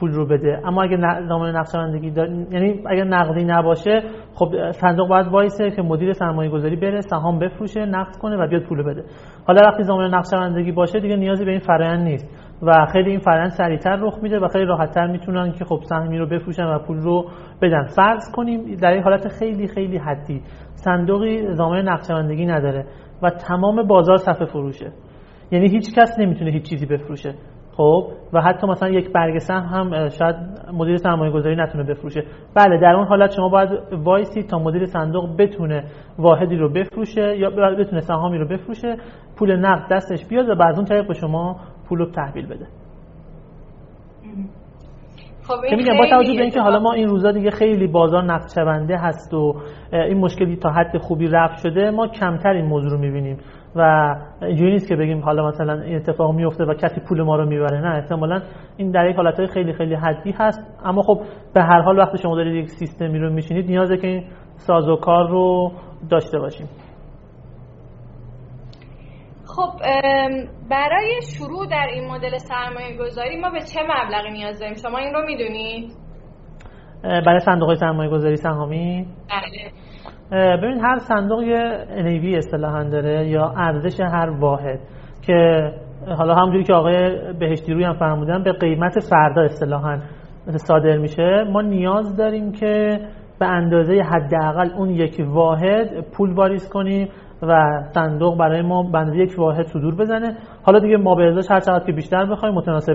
پول 0.00 0.12
رو 0.12 0.26
بده. 0.26 0.60
اما 0.64 0.82
اگه 0.82 0.96
زمان 1.28 1.56
نقشه‌بندی 1.56 2.06
یعنی 2.50 2.82
اگر 2.86 3.04
نقدی 3.04 3.44
نباشه 3.44 4.02
خب 4.34 4.70
صندوق 4.70 5.08
باید 5.08 5.26
وایسه 5.26 5.70
که 5.70 5.82
مدیر 5.82 6.12
سرمایه 6.12 6.50
گذاری 6.50 6.76
بره 6.76 7.00
سهام 7.00 7.38
بفروشه 7.38 7.86
نقد 7.86 8.16
کنه 8.16 8.36
و 8.36 8.48
بیاد 8.48 8.62
پول 8.62 8.82
بده. 8.82 9.04
حالا 9.46 9.68
وقتی 9.68 9.82
زمان 9.82 10.14
نقشه‌بندی 10.14 10.72
باشه 10.72 11.00
دیگه 11.00 11.16
نیازی 11.16 11.44
به 11.44 11.50
این 11.50 11.60
فرآیند 11.60 12.02
نیست. 12.04 12.47
و 12.62 12.86
خیلی 12.92 13.10
این 13.10 13.18
فرآیند 13.18 13.50
سریعتر 13.50 13.96
رخ 14.00 14.18
میده 14.22 14.38
و 14.38 14.48
خیلی 14.48 14.64
راحتتر 14.64 15.06
می‌تونن 15.06 15.52
که 15.52 15.64
خب 15.64 15.80
سهمی 15.82 16.18
رو 16.18 16.26
بفروشن 16.26 16.64
و 16.64 16.78
پول 16.78 16.96
رو 16.96 17.24
بدن. 17.62 17.86
فرض 17.86 18.32
کنیم 18.34 18.74
در 18.74 18.92
این 18.92 19.02
حالت 19.02 19.28
خیلی 19.28 19.68
خیلی 19.68 19.98
حدی. 19.98 20.42
صندوقی 20.74 21.54
زمان 21.54 21.88
نقشه‌بندی 21.88 22.46
نداره 22.46 22.86
و 23.22 23.30
تمام 23.30 23.86
بازار 23.86 24.16
صفحه 24.16 24.46
فروشه. 24.46 24.92
یعنی 25.50 25.68
هیچ 25.68 25.94
کس 25.94 26.18
نمی‌تونه 26.18 26.50
هیچ 26.50 26.70
چیزی 26.70 26.86
بفروشه. 26.86 27.34
خب؟ 27.76 28.08
و 28.32 28.40
حتی 28.40 28.66
مثلا 28.66 28.88
یک 28.88 29.12
برگ 29.12 29.38
سهم 29.38 29.90
هم 29.92 30.08
شاید 30.08 30.36
مدیر 30.72 30.96
سرمایه 30.96 31.32
گذاری 31.32 31.56
نتونه 31.56 31.84
بفروشه. 31.84 32.22
بله 32.54 32.80
در 32.80 32.92
اون 32.92 33.06
حالت 33.06 33.30
شما 33.36 33.48
باید 33.48 33.70
وایسی 33.92 34.42
تا 34.42 34.58
مدیر 34.58 34.84
صندوق 34.84 35.36
بتونه 35.38 35.84
واحدی 36.18 36.56
رو 36.56 36.72
بفروشه 36.72 37.36
یا 37.38 37.50
بتونه 37.50 38.00
سهامی 38.00 38.38
رو 38.38 38.48
بفروشه 38.48 38.96
پول 39.38 39.56
نقد 39.56 39.92
دستش 39.92 40.26
بیاد 40.26 40.48
و 40.48 40.54
بعد 40.54 40.74
اون 40.74 40.84
طریق 40.84 41.08
به 41.08 41.14
شما 41.14 41.56
پول 41.88 41.98
رو 41.98 42.06
تحویل 42.10 42.46
بده. 42.46 42.66
خب 45.42 45.76
میگم 45.76 45.98
با 45.98 46.06
توجه 46.10 46.32
به 46.32 46.42
اینکه 46.42 46.60
حالا 46.60 46.78
ما 46.78 46.92
این 46.92 47.08
روزا 47.08 47.32
دیگه 47.32 47.50
خیلی 47.50 47.86
بازار 47.86 48.24
نقد 48.24 48.48
شونده 48.54 48.96
هست 48.98 49.34
و 49.34 49.54
این 49.92 50.18
مشکلی 50.18 50.56
تا 50.56 50.70
حد 50.70 50.98
خوبی 50.98 51.26
رفت 51.26 51.58
شده 51.58 51.90
ما 51.90 52.08
کمتر 52.08 52.48
این 52.48 52.64
موضوع 52.64 52.90
رو 52.90 52.98
می‌بینیم. 52.98 53.38
و 53.76 54.14
اینجوری 54.42 54.72
نیست 54.72 54.88
که 54.88 54.96
بگیم 54.96 55.20
حالا 55.20 55.48
مثلا 55.48 55.82
این 55.82 55.96
اتفاق 55.96 56.34
میفته 56.34 56.64
و 56.64 56.74
کسی 56.74 57.00
پول 57.08 57.22
ما 57.22 57.36
رو 57.36 57.46
می‌بره 57.46 57.80
نه. 57.80 57.96
احتمالا 57.96 58.40
این 58.76 58.90
در 58.90 59.10
یک 59.10 59.16
حالتهای 59.16 59.46
خیلی 59.46 59.72
خیلی 59.72 59.94
حدی 59.94 60.30
هست. 60.38 60.80
اما 60.84 61.02
خب 61.02 61.20
به 61.54 61.62
هر 61.62 61.80
حال 61.80 61.98
وقتی 61.98 62.18
شما 62.18 62.36
دارید 62.36 62.54
یک 62.54 62.68
سیستمی 62.68 63.18
رو 63.18 63.32
میشینید 63.32 63.66
نیازه 63.66 63.96
که 63.96 64.06
این 64.06 64.24
سازوکار 64.56 65.28
رو 65.30 65.72
داشته 66.10 66.38
باشیم. 66.38 66.66
خب 69.58 69.78
برای 70.70 71.20
شروع 71.22 71.66
در 71.66 71.86
این 71.94 72.10
مدل 72.10 72.38
سرمایه 72.38 72.96
گذاری 72.98 73.40
ما 73.40 73.50
به 73.50 73.60
چه 73.60 73.80
مبلغی 73.82 74.30
نیاز 74.30 74.60
داریم؟ 74.60 74.74
شما 74.74 74.98
این 74.98 75.14
رو 75.14 75.26
می‌دونید 75.26 75.92
برای 77.02 77.40
صندوق 77.40 77.74
سرمایه 77.74 78.10
گذاری 78.10 78.36
سهامی؟ 78.36 79.06
بله. 79.30 80.56
ببین 80.56 80.80
هر 80.84 80.98
صندوق 80.98 81.42
یه 81.42 81.86
NAV 81.96 82.36
اصطلاحا 82.36 82.84
داره 82.84 83.28
یا 83.28 83.54
ارزش 83.56 84.00
هر 84.00 84.30
واحد 84.30 84.80
که 85.26 85.70
حالا 86.18 86.34
همونجوری 86.34 86.64
که 86.64 86.74
آقای 86.74 87.32
بهشتی 87.32 87.72
روی 87.72 87.84
هم 87.84 87.98
فرمودن 87.98 88.42
به 88.42 88.52
قیمت 88.52 89.00
فردا 89.10 89.42
اصطلاحا 89.42 89.98
صادر 90.56 90.96
میشه. 90.96 91.44
ما 91.52 91.62
نیاز 91.62 92.16
داریم 92.16 92.52
که 92.52 93.00
به 93.40 93.46
اندازه 93.46 94.02
حداقل 94.02 94.70
اون 94.76 94.90
یک 94.90 95.20
واحد 95.28 96.10
پول 96.10 96.32
واریز 96.32 96.68
کنیم. 96.68 97.08
و 97.42 97.82
صندوق 97.94 98.38
برای 98.38 98.62
ما 98.62 98.82
بند 98.82 99.14
یک 99.14 99.38
واحد 99.38 99.66
صدور 99.66 99.94
بزنه. 99.94 100.38
حالا 100.62 100.78
دیگه 100.78 100.96
ما 100.96 101.14
به 101.14 101.22
ازاش 101.24 101.50
هر 101.50 101.60
چقدر 101.60 101.86
که 101.86 101.92
بیشتر 101.92 102.26
بخوایم 102.26 102.54
متناسب 102.54 102.94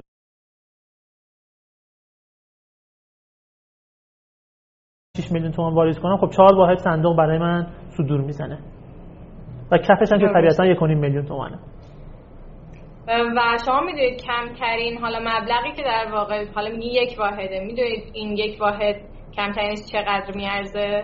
6 5.18 5.32
میلیون 5.32 5.52
تومان 5.52 5.74
واریز 5.74 6.00
کنم 6.00 6.18
خب 6.18 6.30
چهار 6.30 6.56
واحد 6.56 6.78
صندوق 6.78 7.18
برای 7.18 7.38
من 7.38 7.68
صدور 7.98 8.22
می‌زنه. 8.22 8.60
و 9.72 9.78
کفش 9.78 10.12
هم 10.12 10.20
که 10.20 10.28
طبیعتا 10.34 10.66
یک 10.66 10.84
میلیون 10.84 11.26
تومانه. 11.26 11.60
و 13.08 13.58
شما 13.66 13.82
می‌دونید 13.82 14.22
کمترین 14.22 14.98
حالا 14.98 15.20
مبلغی 15.20 15.72
که 15.76 15.84
در 15.84 16.12
واقع 16.12 16.46
حالا 16.56 16.70
میگی 16.70 16.88
یک 16.88 17.20
واحده 17.20 17.60
می‌دونید 17.60 18.04
این 18.14 18.38
یک 18.38 18.62
واحد 18.62 18.96
کمترینش 19.36 19.80
چقدر 19.92 20.36
میارزه؟ 20.36 21.04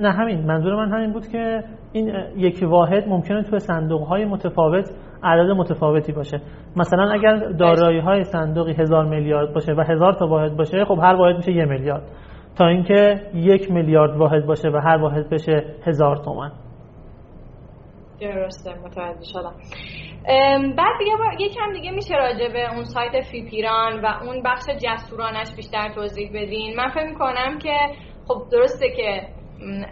نه 0.00 0.12
همین. 0.12 0.46
منظور 0.46 0.74
من 0.74 0.92
همین 0.92 1.12
بود 1.12 1.28
که 1.28 1.64
این 1.92 2.14
یک 2.36 2.62
واحد 2.62 3.08
ممکنه 3.08 3.42
توی 3.42 3.58
صندوق 3.58 4.02
های 4.02 4.24
متفاوت 4.24 4.90
عدد 5.22 5.50
متفاوتی 5.50 6.12
باشه. 6.12 6.40
مثلا 6.76 7.12
اگر 7.12 7.36
دارایی 7.36 8.00
های 8.00 8.24
صندوقی 8.24 8.72
هزار 8.72 9.04
میلیارد 9.04 9.54
باشه 9.54 9.72
و 9.72 9.84
هزار 9.88 10.12
تا 10.12 10.26
واحد 10.26 10.56
باشه 10.56 10.84
خب 10.84 10.98
هر 11.02 11.14
واحد 11.14 11.36
میشه 11.36 11.52
یه 11.52 11.64
میلیارد. 11.64 12.02
تا 12.58 12.66
اینکه 12.66 13.20
یک 13.34 13.70
میلیارد 13.70 14.16
واحد 14.16 14.46
باشه 14.46 14.68
و 14.68 14.76
هر 14.76 14.96
واحد 14.96 15.30
بشه 15.30 15.64
هزار 15.86 16.16
تومن 16.16 16.50
درسته 18.20 18.74
متوجه 18.74 19.24
شدم. 19.32 19.54
بعد 20.76 20.98
دیگه 20.98 21.12
یکم 21.38 21.72
دیگه 21.72 21.90
میشه 21.90 22.14
راجع 22.14 22.52
به 22.52 22.74
اون 22.74 22.84
سایت 22.84 23.20
فی 23.20 23.42
پیران 23.50 24.00
و 24.00 24.06
اون 24.06 24.42
بخش 24.42 24.64
جسورانش 24.82 25.54
بیشتر 25.56 25.88
توضیح 25.94 26.30
بدین. 26.34 26.76
من 26.76 26.88
فکر 26.88 27.14
کنم 27.14 27.58
که 27.58 27.76
خب 28.28 28.42
درسته 28.52 28.90
که 28.96 29.28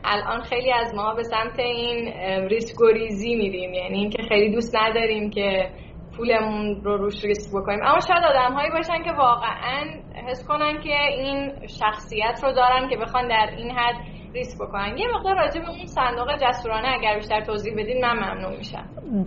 الان 0.04 0.40
خیلی 0.40 0.72
از 0.72 0.94
ما 0.94 1.14
به 1.14 1.22
سمت 1.22 1.58
این 1.58 2.12
ریسک 2.48 2.76
ریزی 2.94 3.36
میریم. 3.36 3.74
یعنی 3.74 3.98
اینکه 3.98 4.22
خیلی 4.28 4.54
دوست 4.54 4.76
نداریم 4.76 5.30
که 5.30 5.70
پولمون 6.16 6.80
رو 6.84 6.96
روش 6.96 7.24
ریسک 7.24 7.50
بکنیم. 7.50 7.80
اما 7.82 8.00
شاید 8.08 8.24
آدم 8.24 8.54
هایی 8.54 8.70
باشن 8.70 9.02
که 9.02 9.12
واقعا 9.12 9.84
حس 10.28 10.46
کنن 10.48 10.80
که 10.80 11.00
این 11.00 11.52
شخصیت 11.66 12.40
رو 12.42 12.52
دارن 12.52 12.88
که 12.88 12.96
بخوان 12.96 13.28
در 13.28 13.54
این 13.56 13.70
حد 13.70 13.96
ریسک 14.34 14.58
بکنن. 14.60 14.96
یه 14.98 15.06
مقدار 15.14 15.34
راجع 15.36 15.60
به 15.60 15.68
اون 15.68 15.86
صندوق 15.86 16.28
جسورانه 16.42 16.88
اگر 16.88 17.14
بیشتر 17.16 17.44
توضیح 17.44 17.72
بدین 17.78 18.04
من 18.04 18.12
ممنون 18.12 18.56
میشم. 18.58 18.84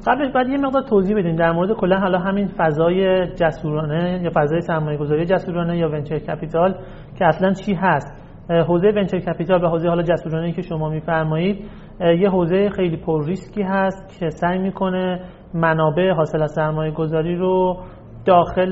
قبلش 0.08 0.34
بعد 0.34 0.48
یه 0.48 0.58
مقدار 0.58 0.84
توضیح 0.89 1.17
بدین. 1.17 1.36
در 1.36 1.51
مورد 1.51 1.72
کلا 1.72 2.00
حالا 2.00 2.20
همین 2.20 2.48
فضای 2.58 3.27
جسورانه 3.36 4.22
یا 4.24 4.31
فضای 4.36 4.62
سرمایه 4.62 4.98
گذاری 4.98 5.25
جسورانه 5.25 5.77
یا 5.77 5.89
venture 5.89 6.19
capital 6.19 6.74
که 7.20 7.25
اصلا 7.25 7.53
چی 7.53 7.74
هست. 7.74 8.22
حوزه 8.50 8.88
venture 8.88 9.19
capital 9.19 9.63
و 9.63 9.67
حوزه 9.67 9.89
حالا 9.89 10.03
جسورانه 10.03 10.51
که 10.51 10.62
شما 10.62 10.89
میفرمایید 10.89 11.70
یه 12.00 12.29
حوزه 12.29 12.70
خیلی 12.70 12.98
پر 12.98 13.25
ریسکی 13.25 13.62
هست 13.62 14.20
که 14.20 14.29
سعی 14.29 14.60
می‌کنه 14.60 15.20
منابع 15.53 16.12
حاصل 16.12 16.43
از 16.43 16.51
سرمایه 16.51 16.91
گذاری 16.91 17.36
رو 17.36 17.77
داخل 18.25 18.70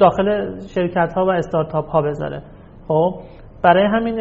داخل 0.00 0.58
شرکت 0.74 1.12
ها 1.16 1.26
و 1.26 1.30
استارتاپ 1.30 1.88
ها 1.88 2.02
بذاره. 2.02 2.42
خب؟ 2.88 3.14
برای 3.62 3.86
همین 3.86 4.18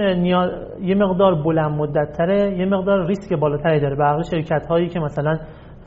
یه 0.81 0.95
مقدار 0.95 1.43
بلند 1.43 1.71
مدت 1.71 2.17
تره 2.17 2.57
یه 2.57 2.65
مقدار 2.65 3.07
ریسک 3.07 3.33
بالاتری 3.33 3.79
داره. 3.79 3.95
به 3.95 4.23
شرکت 4.31 4.65
هایی 4.65 4.87
که 4.87 4.99
مثلا 4.99 5.37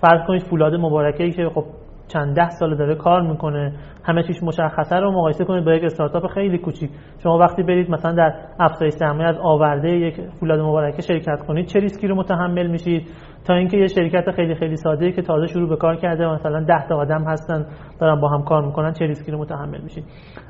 فرض 0.00 0.26
کنید 0.26 0.42
فولاد 0.42 0.75
مبارکه 0.75 1.25
ای 1.25 1.30
که 1.30 1.49
خب 1.54 1.64
چند 2.09 2.37
ده 2.37 2.50
سال 2.50 2.76
داره 2.76 2.94
کار 2.94 3.23
می‌کنه 3.23 3.73
همه 4.04 4.23
چیش 4.23 4.42
مشخصه 4.42 4.97
رو 4.97 5.11
مقایسه 5.11 5.44
کنید 5.44 5.64
با 5.64 5.73
یک 5.73 5.85
استارتاپ 5.85 6.26
خیلی 6.26 6.59
کوچیک. 6.59 6.90
شما 7.23 7.38
وقتی 7.38 7.62
برید 7.62 7.90
مثلا 7.90 8.12
در 8.12 8.35
افزایش 8.61 8.92
سرمایه 8.92 9.28
از 9.28 9.38
آورده 9.42 9.88
یک 9.88 10.21
فولاد 10.40 10.61
مبارکه 10.61 11.02
شرکت 11.02 11.47
کنید 11.47 11.66
چه 11.66 11.80
ریسکی 11.80 12.06
رو 12.06 12.14
متحمل 12.14 12.66
میشید؟ 12.66 13.02
تا 13.47 13.54
اینکه 13.54 13.76
یه 13.76 13.87
شرکت 13.87 14.30
خیلی 14.30 14.54
خیلی 14.54 14.76
ساده 14.76 15.12
که 15.12 15.23
تازه 15.23 15.47
شروع 15.47 15.68
به 15.68 15.76
کار 15.76 15.97
کرده 15.97 16.26
مثلا 16.26 16.64
10 16.64 16.87
تا 16.88 16.97
آدم 16.97 17.25
هستن 17.25 17.66
دارن 18.00 18.21
با 18.21 18.28
هم 18.28 18.42
کار 18.42 18.66
می‌کنن 18.66 18.92
چه 18.92 19.06
ریسکی 19.06 19.32
رو 19.32 19.38
متحمل 19.38 19.80
میشید؟ 19.80 20.04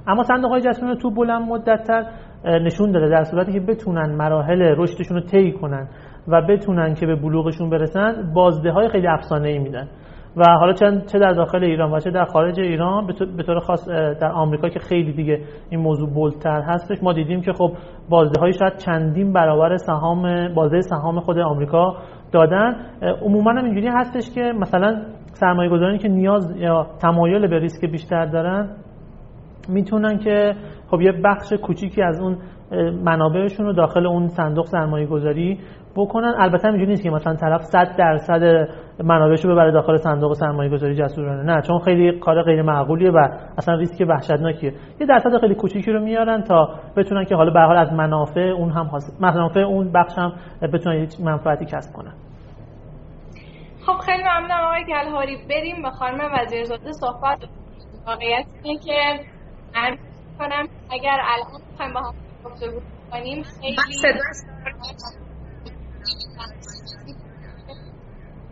اما 0.07 0.23
صندوق 0.23 0.51
های 0.51 0.61
جسورانه 0.61 0.97
تو 0.97 1.11
بلند 1.11 1.43
مدت 1.43 2.07
نشون 2.45 2.93
داده 2.93 3.09
در 3.09 3.25
صورتی 3.25 3.53
که 3.53 3.61
بتونن 3.61 4.15
مراحل 4.15 4.63
رشدشون 4.77 5.17
رو 5.17 5.23
طی 5.23 5.53
کنن 5.53 5.89
و 6.29 6.43
بتونن 6.43 6.95
که 6.95 7.07
به 7.07 7.17
بلوغشون 7.17 7.71
برسن 7.71 8.33
بازده 8.35 8.71
های 8.71 8.89
خیلی 8.89 9.07
افسانه 9.07 9.49
ای 9.49 9.59
میدن. 9.59 9.89
و 10.37 10.45
حالا 10.45 10.73
چه 10.73 11.19
در 11.19 11.33
داخل 11.33 11.65
ایران 11.65 11.93
و 11.93 12.01
چه 12.01 12.11
در 12.11 12.25
خارج 12.25 12.61
ایران 12.61 13.07
به 13.37 13.43
طور 13.43 13.59
خاص 13.59 13.89
در 14.21 14.33
آمریکا 14.33 14.69
که 14.69 14.79
خیلی 14.79 15.13
دیگه 15.13 15.41
این 15.71 15.81
موضوع 15.81 16.11
بولتر 16.11 16.61
هستش 16.61 17.03
ما 17.03 17.13
دیدیم 17.13 17.41
که 17.41 17.53
خب 17.53 17.73
بازده 18.09 18.41
های 18.41 18.53
شاید 18.53 18.77
چندین 18.77 19.33
برابر 19.33 19.77
سهام 19.77 20.55
بازده 20.55 20.81
سهام 20.81 21.21
خود 21.21 21.39
آمریکا 21.39 21.97
دادن. 22.33 22.77
عموما 23.23 23.51
هم 23.51 23.65
اینجوری 23.65 23.89
هستش 23.89 24.35
که 24.35 24.41
مثلا 24.41 25.03
سرمایه 25.33 25.71
گذارانی 25.71 25.99
که 25.99 26.09
نیاز 26.09 26.57
یا 26.57 26.87
تمایل 27.03 27.47
به 27.47 27.59
ریسک 27.59 27.85
بیشتر 27.85 28.27
دارن 28.27 28.69
می‌تونن 29.69 30.19
که 30.19 30.55
خب 30.91 31.01
یه 31.01 31.13
بخش 31.25 31.53
کوچیکی 31.53 32.03
از 32.03 32.21
اون 32.21 32.39
منابعشون 33.05 33.67
رو 33.67 33.73
داخل 33.73 34.07
اون 34.07 34.29
صندوق 34.29 34.67
سرمایه 34.67 35.07
گذاری 35.07 35.61
بکنن. 35.97 36.35
البته 36.39 36.69
اینجوری 36.69 36.91
نیست 36.91 37.03
که 37.03 37.11
مثلا 37.11 37.35
طرف 37.35 37.63
100 37.63 37.97
درصد 37.99 38.69
منابعش 39.05 39.45
رو 39.45 39.53
ببره 39.53 39.73
داخل 39.73 39.97
صندوق 39.97 40.33
سرمایه 40.33 40.71
گذاری 40.71 40.95
جسورانه. 40.95 41.43
نه 41.43 41.63
چون 41.63 41.79
خیلی 41.79 42.19
کار 42.19 42.43
غیر 42.43 42.63
معقولیه 42.63 43.11
و 43.11 43.29
اصلا 43.59 43.75
ریسک 43.75 44.07
وحشتناکیه. 44.09 44.73
یه 45.01 45.07
درصد 45.07 45.41
خیلی 45.41 45.55
کوچیکی 45.55 45.93
رو 45.93 46.01
میارن 46.01 46.43
تا 46.43 46.69
بتونن 46.97 47.25
که 47.25 47.35
حالا 47.35 47.53
به 47.53 47.61
حال 47.61 47.77
از 47.77 47.93
منافع 47.93 48.41
اون 48.41 48.71
هم 48.71 48.87
حاصل 48.87 49.13
منافع 49.21 49.61
اون 49.61 49.93
بخش 49.93 50.19
هم 50.19 50.33
بتونن 50.73 50.97
یه 50.97 51.09
منفعتی 51.25 51.65
کسب 51.65 51.93
کنن. 51.93 52.13
خب 53.87 53.99
خیلی 54.07 54.23
ممنونم 54.23 54.65
آقای 54.65 54.85
گلهاری. 54.85 55.37
بریم 55.51 55.83
به 55.83 55.91
خانم 55.91 56.21
وزیرزاده 56.41 56.93
صحبت 56.93 57.39
واقعیت 58.07 58.45
اینه 58.63 58.79
که 58.79 59.25
من 59.75 59.99
کنم 60.39 60.69
اگر 60.91 61.21
الان 61.25 61.63
بخوایم 61.73 61.93
با 61.95 62.01
هم 62.01 62.15
گفتگو 62.45 62.81
کنیم 63.11 63.43
خیلی 63.43 63.77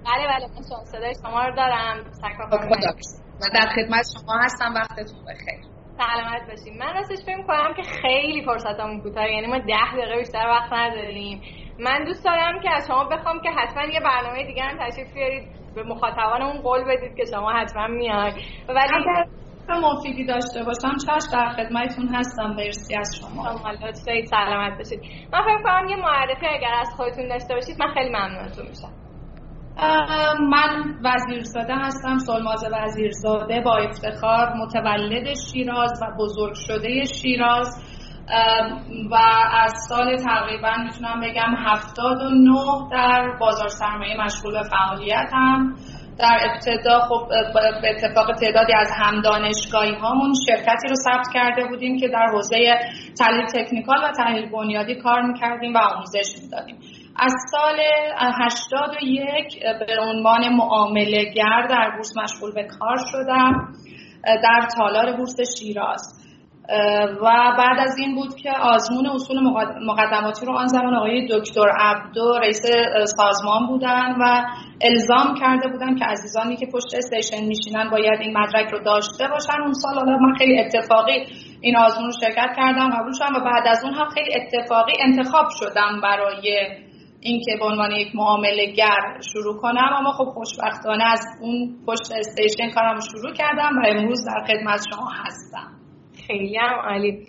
بله 0.04 0.26
بله 0.26 0.46
من 0.46 0.84
صدای 0.84 1.14
شما 1.22 1.44
رو 1.44 1.56
دارم. 1.56 2.04
و 3.40 3.44
در 3.54 3.66
خدمت 3.76 4.04
شما 4.14 4.38
هستم. 4.44 4.74
وقتتون 4.74 5.24
بخیر. 5.24 5.60
سلامت 5.96 6.50
باشیم 6.50 6.78
من 6.78 6.94
راستش 6.94 7.24
فکر 7.26 7.46
کنم 7.46 7.74
که 7.76 7.82
خیلی 7.82 8.44
فرصتمون 8.44 9.00
کوتاه 9.00 9.28
یعنی 9.28 9.46
ما 9.46 9.58
ده 9.58 9.92
دقیقه 9.92 10.18
بیشتر 10.18 10.46
وقت 10.46 10.72
نداریم. 10.72 11.42
من 11.78 12.04
دوست 12.04 12.24
دارم 12.24 12.60
که 12.62 12.70
از 12.70 12.86
شما 12.86 13.04
بخوام 13.04 13.40
که 13.40 13.50
حتما 13.50 13.84
یه 13.84 14.00
برنامه 14.00 14.46
دیگه 14.46 14.62
هم 14.62 14.88
تشریف 14.88 15.12
بیارید. 15.14 15.48
به 15.74 15.82
مخاطبانمون 15.82 16.60
قول 16.62 16.84
بدید 16.84 17.16
که 17.16 17.24
شما 17.24 17.52
حتما 17.52 17.86
میای 17.86 18.32
ولی 18.68 19.04
مفیدی 19.78 20.24
داشته 20.24 20.64
باشم 20.64 20.96
چش 20.96 21.22
در 21.32 21.48
خدمتتون 21.56 22.08
هستم. 22.14 22.50
مرسی 22.50 22.96
از 22.96 23.16
شما. 23.20 23.28
شما 23.28 23.92
سلامت 24.24 24.78
باشید. 24.78 25.00
من 25.32 25.42
فکر 25.42 25.62
کنم 25.62 25.88
یه 25.88 25.96
معرفی 25.96 26.46
اگر 26.46 26.74
از 26.80 26.88
خودتون 26.96 27.28
داشته 27.28 27.54
باشید 27.54 27.76
من 27.80 27.94
خیلی 27.94 28.10
ممنونتون 28.10 28.66
میشم. 28.68 28.92
من 30.50 30.94
وزیرزاده 31.04 31.74
هستم 31.74 32.18
سلماز 32.18 32.64
وزیرزاده 32.72 33.60
با 33.60 33.76
افتخار 33.76 34.52
متولد 34.56 35.34
شیراز 35.52 36.02
و 36.02 36.06
بزرگ 36.18 36.54
شده 36.54 37.04
شیراز. 37.04 37.96
و 39.10 39.14
از 39.52 39.72
سال 39.88 40.16
تقریبا 40.16 40.76
می‌تونم 40.84 41.20
بگم 41.20 41.54
79 41.56 42.88
در 42.92 43.36
بازار 43.40 43.68
سرمایه 43.68 44.20
مشغول 44.24 44.52
به 44.52 44.62
فعالیتم. 44.62 45.74
در 46.18 46.38
ابتدا 46.50 47.00
خب 47.00 47.28
به 47.82 47.90
اتفاق 47.90 48.32
تعدادی 48.32 48.72
از 48.74 48.90
هم 48.96 49.20
دانشگاهی 49.20 49.94
هامون 49.94 50.32
شرکتی 50.46 50.88
رو 50.88 50.94
ثبت 50.94 51.26
کرده 51.34 51.64
بودیم 51.68 51.98
که 51.98 52.08
در 52.08 52.26
حوزه 52.32 52.56
تحلیل 53.18 53.46
تکنیکال 53.46 53.98
و 54.04 54.12
تحلیل 54.12 54.50
بنیادی 54.50 54.94
کار 54.94 55.22
می‌کردیم 55.22 55.74
و 55.74 55.78
آموزش 55.78 56.42
می‌دادیم. 56.42 56.76
از 57.16 57.32
سال 57.50 57.80
81 58.18 59.60
به 59.86 60.00
عنوان 60.00 60.48
معامله 60.48 61.24
گر 61.24 61.66
در 61.70 61.90
بورس 61.96 62.16
مشغول 62.16 62.54
به 62.54 62.64
کار 62.64 62.96
شدم 63.12 63.74
در 64.24 64.68
تالار 64.76 65.16
بورس 65.16 65.36
شیراز. 65.58 66.19
و 67.22 67.26
بعد 67.58 67.78
از 67.78 67.98
این 67.98 68.14
بود 68.14 68.34
که 68.34 68.50
آزمون 68.50 69.06
اصول 69.06 69.40
مقدماتی 69.86 70.46
رو 70.46 70.52
آن 70.52 70.66
زمان 70.66 70.94
آقای 70.94 71.28
دکتر 71.30 71.68
عبدو 71.78 72.38
رئیس 72.42 72.62
سازمان 73.04 73.66
بودن 73.66 74.14
و 74.20 74.42
الزام 74.80 75.34
کرده 75.40 75.68
بودن 75.68 75.94
که 75.94 76.04
عزیزانی 76.04 76.56
که 76.56 76.66
پشت 76.66 76.94
استیشن 76.96 77.44
میشینن 77.44 77.90
باید 77.90 78.20
این 78.20 78.38
مدرک 78.38 78.70
رو 78.70 78.78
داشته 78.78 79.28
باشن. 79.28 79.62
اون 79.62 79.72
سال 79.72 79.94
حالا 79.94 80.16
من 80.16 80.34
خیلی 80.38 80.60
اتفاقی 80.60 81.26
این 81.60 81.76
آزمون 81.76 82.06
رو 82.06 82.12
شرکت 82.20 82.50
کردم 82.56 82.90
قبول 82.90 83.12
شدم 83.12 83.34
و 83.36 83.44
بعد 83.44 83.68
از 83.68 83.84
اون 83.84 83.94
هم 83.94 84.08
خیلی 84.08 84.30
اتفاقی 84.34 84.92
انتخاب 85.00 85.46
شدم 85.60 86.00
برای 86.02 86.68
اینکه 87.20 87.56
به 87.58 87.64
عنوان 87.64 87.92
یک 87.92 88.16
معامله 88.16 88.66
گر 88.66 89.18
شروع 89.32 89.56
کنم. 89.56 89.94
اما 89.98 90.12
خب 90.12 90.24
خوشبختانه 90.24 91.04
از 91.04 91.20
اون 91.40 91.76
پشت 91.86 92.12
استیشن 92.18 92.70
کارم 92.74 92.94
رو 92.94 93.00
شروع 93.00 93.34
کردم 93.34 93.78
و 93.78 93.82
امروز 93.86 94.26
در 94.26 94.44
خدمت 94.46 94.80
شما 94.94 95.08
هستم. 95.24 95.79
خیلی 96.30 96.56
هم 96.56 96.80
عالی. 96.80 97.26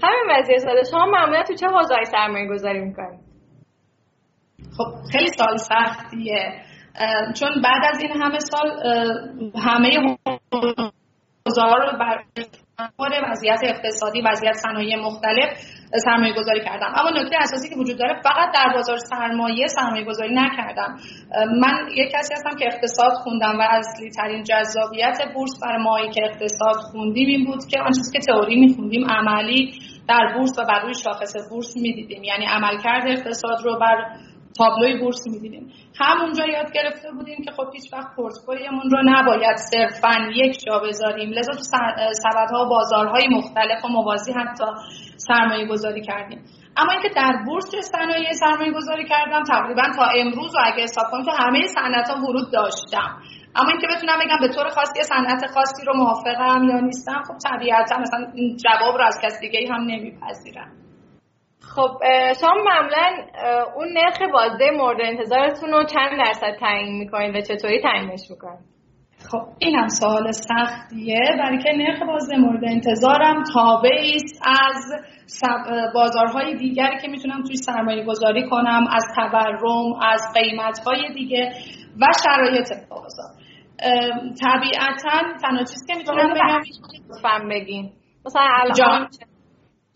خانم 0.00 0.38
وزیر 0.38 0.58
ساده 0.58 0.82
شما 0.90 1.06
معمولا 1.06 1.42
تو 1.42 1.54
چه 1.54 1.66
حوزه‌ای 1.66 2.04
سرمایه 2.04 2.48
گذاری 2.48 2.80
می‌کنید؟ 2.80 3.20
خب 4.78 4.84
خیلی 5.12 5.26
سال 5.26 5.56
سختیه. 5.56 6.62
چون 7.40 7.48
بعد 7.64 7.82
از 7.94 8.02
این 8.02 8.22
همه 8.22 8.38
سال 8.38 8.70
همه 9.56 10.16
حوزه‌ها 11.46 11.76
رو 11.76 11.98
بر 11.98 12.24
وضعیت 13.30 13.60
اقتصادی 13.62 14.22
وضعیت 14.22 14.52
صنایع 14.52 14.96
مختلف 14.96 15.48
سرمایه 16.04 16.34
گذاری 16.34 16.60
کردم. 16.60 16.92
اما 16.96 17.10
نکته 17.10 17.36
اساسی 17.36 17.68
که 17.68 17.76
وجود 17.76 17.98
داره 17.98 18.20
فقط 18.22 18.54
در 18.54 18.72
بازار 18.74 18.98
سرمایه 18.98 19.66
سرمایه 19.66 20.04
گذاری 20.04 20.34
نکردم 20.34 20.96
من 21.60 21.88
یک 21.96 22.10
کسی 22.12 22.34
هستم 22.34 22.56
که 22.58 22.66
اقتصاد 22.66 23.12
خوندم 23.12 23.58
و 23.58 23.62
اصلی 23.70 24.10
ترین 24.10 24.44
جذابیت 24.44 25.18
بورس 25.34 25.60
برای 25.62 25.82
مایی 25.82 26.10
که 26.10 26.24
اقتصاد 26.24 26.76
خوندیم 26.76 27.28
این 27.28 27.44
بود 27.44 27.64
که 27.70 27.80
آن 27.80 27.92
چیزی 27.92 28.18
که 28.18 28.32
تئوری 28.32 28.56
میخوندیم 28.60 29.10
عملی 29.10 29.72
در 30.08 30.34
بورس 30.34 30.58
و 30.58 30.64
بر 30.64 30.80
روی 30.80 30.94
شاخص 30.94 31.50
بورس 31.50 31.76
می‌دیدیم. 31.76 32.24
یعنی 32.24 32.46
عملکرد 32.46 33.08
اقتصاد 33.08 33.58
رو 33.64 33.78
بر 33.78 33.96
تابلوی 34.58 35.00
بورس 35.00 35.26
می‌دیدیم 35.26 35.72
همونجا 36.00 36.44
یاد 36.46 36.72
گرفته 36.72 37.10
بودیم 37.12 37.44
که 37.44 37.50
خب 37.50 37.66
هیچ 37.72 37.92
وقت 37.92 38.16
پورتفولیومون 38.16 38.90
رو 38.90 38.98
نباید 39.04 39.56
صرفا 39.56 40.14
یک 40.34 40.58
جا 40.66 40.78
بذاریم. 40.78 41.30
لذا 41.30 41.52
تو 41.52 41.62
سبدها 42.12 42.66
و 42.66 42.68
بازارهای 42.68 43.28
مختلف 43.28 43.84
و 43.84 43.88
موازی 43.88 44.32
حتی 44.32 44.64
سرمایه 45.16 45.66
گذاری 45.66 46.02
کردیم. 46.02 46.44
اما 46.76 46.92
اینکه 46.92 47.08
در 47.16 47.32
بورس 47.46 47.70
صنایع 47.92 48.32
سرمایه 48.32 48.72
گذاری 48.72 49.04
کردم 49.04 49.42
تقریبا 49.42 49.82
تا 49.96 50.04
امروز 50.16 50.54
و 50.54 50.58
اگه 50.64 50.82
حساب 50.82 51.04
کنم 51.10 51.24
که 51.24 51.32
همه 51.38 51.66
صنعت 51.66 52.08
ها 52.10 52.16
ورود 52.16 52.52
داشتم. 52.52 53.22
اما 53.56 53.70
اینکه 53.70 53.86
بتونم 53.86 54.18
بگم 54.24 54.38
به 54.40 54.54
طور 54.54 54.68
خاصی 54.68 55.02
صنعت 55.02 55.46
خاصی 55.54 55.84
رو 55.86 55.96
موافقم 55.96 56.64
یا 56.64 56.80
نیستم 56.80 57.22
خب 57.28 57.34
طبیعتا 57.50 57.98
مثلا 57.98 58.32
جواب 58.64 58.96
رو 58.96 59.04
از 59.06 59.18
کس 59.22 59.40
دیگه 59.40 59.72
هم 59.72 59.80
نمیپذیرم. 59.80 60.87
خب 61.60 61.90
شما 62.40 62.54
معمولا 62.66 63.06
اون 63.76 63.88
نرخ 63.92 64.22
بازده 64.32 64.70
مورد 64.70 64.98
انتظارتون 65.00 65.70
رو 65.70 65.84
چند 65.84 66.18
درصد 66.18 66.56
تعیین 66.60 66.98
می‌کنید 66.98 67.36
و 67.36 67.40
چطوری 67.40 67.82
تعیینش 67.82 68.20
می‌کنید؟ 68.30 68.78
خب 69.30 69.42
این 69.58 69.76
هم 69.76 69.88
سوال 69.88 70.32
سختیه. 70.32 71.20
برای 71.38 71.58
که 71.58 71.72
نرخ 71.72 72.02
بازده 72.02 72.36
مورد 72.36 72.64
انتظارم 72.64 73.44
تابعی 73.54 74.14
است 74.14 74.42
از 74.46 75.04
بازارهای 75.94 76.54
دیگری 76.54 76.98
که 77.02 77.08
می‌تونم 77.08 77.42
توی 77.42 77.56
سرمایه 77.56 78.04
گذاری 78.04 78.48
کنم 78.48 78.86
از 78.92 79.04
تورم 79.16 79.92
از 80.02 80.20
قیمت 80.34 80.78
های 80.86 81.12
دیگه 81.14 81.52
و 82.00 82.06
شرایط 82.24 82.68
بازار. 82.90 83.30
طبیعتا 84.42 85.38
تنها 85.42 85.64
چیزی 85.64 85.86
که 85.86 85.94
می‌تونم 85.98 86.34
بگم 86.34 87.48
بگین. 87.48 87.92
مثلا 88.26 88.42
الان 88.42 89.08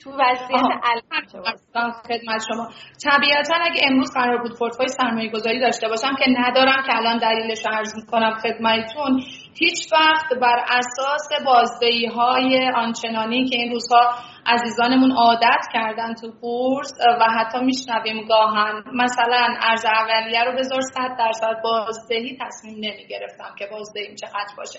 تو 0.05 0.11
وضعیت 0.11 0.63
الان 0.85 1.93
خدمت 1.93 2.41
شما. 2.49 2.69
طبیعتا 3.05 3.55
اگه 3.63 3.81
امروز 3.91 4.15
قرار 4.15 4.43
بود 4.43 4.59
پورتفوی 4.59 4.89
سرمایه 4.89 5.31
گذاری 5.31 5.61
داشته 5.61 5.89
باشم 5.89 6.15
که 6.19 6.31
ندارم 6.39 6.83
که 6.87 6.97
الان 6.97 7.19
دلیلش 7.19 7.67
رو 7.67 7.73
عرض 7.73 7.97
می‌کنم 7.97 8.39
خدمتتون 8.43 9.23
هیچ 9.55 9.93
وقت 9.93 10.41
بر 10.41 10.65
اساس 10.69 11.45
بازدهی 11.45 12.07
های 12.07 12.71
آنچنانی 12.75 13.49
که 13.49 13.57
این 13.57 13.73
روزها 13.73 14.15
عزیزانمون 14.47 15.13
عادت 15.13 15.65
کردن 15.73 16.15
تو 16.15 16.33
بورس 16.41 16.93
و 17.21 17.25
حتی 17.25 17.59
میشنویم 17.65 18.27
گاهن 18.29 18.85
مثلا 18.95 19.47
ارز 19.61 19.85
اولیه 19.85 20.45
رو 20.45 20.53
بذار 20.59 20.81
صد 20.81 21.17
درصد 21.19 21.63
بازدهی 21.65 22.39
تصمیم 22.41 22.75
نمی 22.77 23.07
گرفتم 23.09 23.55
که 23.59 23.67
بازدهیم 23.71 24.15
چقدر 24.15 24.55
باشه. 24.57 24.79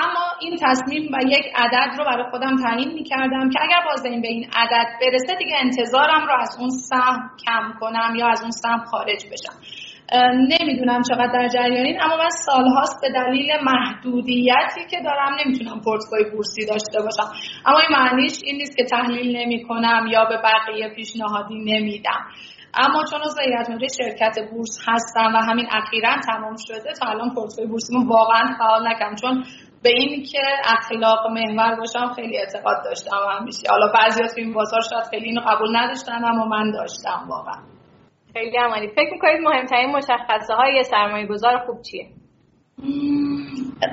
اما 0.00 0.24
این 0.40 0.56
تصمیم 0.62 1.10
و 1.12 1.18
یک 1.26 1.44
عدد 1.54 1.98
رو 1.98 2.04
برای 2.04 2.30
خودم 2.30 2.56
تعیین 2.56 2.92
می 2.92 3.04
کردم 3.04 3.50
که 3.50 3.62
اگر 3.62 3.84
بازدهیم 3.86 4.20
به 4.22 4.28
این 4.28 4.50
عدد 4.56 4.86
برسه 5.00 5.34
دیگه 5.38 5.56
انتظارم 5.60 6.26
رو 6.26 6.32
از 6.40 6.56
اون 6.60 6.70
سهم 6.70 7.30
کم 7.46 7.72
کنم 7.80 8.14
یا 8.16 8.28
از 8.28 8.42
اون 8.42 8.50
سهم 8.50 8.84
خارج 8.84 9.24
بشم. 9.26 9.56
نمی‌دونم 10.60 11.02
چقدر 11.02 11.32
در 11.32 11.48
جریانین 11.48 12.02
اما 12.02 12.16
من 12.16 12.30
سالهاست 12.30 13.00
به 13.02 13.12
دلیل 13.12 13.50
محدودیتی 13.62 14.84
که 14.90 15.00
دارم 15.04 15.36
نمی‌تونم 15.44 15.80
پورتفوی 15.80 16.30
بورسی 16.30 16.66
داشته 16.66 17.02
باشم. 17.02 17.32
اما 17.66 17.78
این 17.78 17.88
معنیش 17.90 18.38
این 18.44 18.56
نیست 18.56 18.76
که 18.76 18.84
تحلیل 18.84 19.36
نمی 19.36 19.64
کنم 19.64 20.06
یا 20.10 20.24
به 20.24 20.36
بقیه 20.36 20.88
پیشنهادی 20.88 21.58
نمیدم. 21.58 22.20
اما 22.74 23.04
چون 23.10 23.20
عضو 23.20 23.40
هیئت 23.40 23.68
شرکت 23.98 24.50
بورس 24.50 24.78
هستم 24.88 25.34
و 25.34 25.38
همین 25.38 25.66
اخیرا 25.70 26.14
تمام 26.26 26.56
شده 26.66 26.92
تا 27.00 27.10
الان 27.10 27.34
پورتفوی 27.34 27.66
بورسیمو 27.66 28.08
واقعا 28.08 28.54
فعال 28.58 28.88
نکردم. 28.88 29.14
چون 29.14 29.44
به 29.82 29.90
این 29.90 30.22
که 30.22 30.42
اخلاق 30.64 31.26
محور 31.26 31.76
باشم 31.76 32.12
خیلی 32.14 32.38
اعتقاد 32.38 32.84
داشتم 32.84 33.16
همیشه. 33.38 33.68
حالا 33.70 33.92
بعضی 33.92 34.20
تو 34.20 34.34
این 34.36 34.52
بازار 34.52 34.80
شاید 34.90 35.04
خیلی 35.10 35.24
اینو 35.24 35.40
قبول 35.40 35.76
نداشتن 35.76 36.24
اما 36.24 36.44
من 36.44 36.70
داشتم 36.70 37.26
واقعا. 37.28 37.62
خیلی 38.32 38.58
عمالی 38.58 38.88
فکر 38.88 39.12
می‌کنید 39.12 39.40
مهمترین 39.40 39.90
مشخصه 39.96 40.54
های 40.54 40.82
سرمایه 40.84 41.26
گذار 41.26 41.58
خوب 41.58 41.82
چیه؟ 41.82 42.06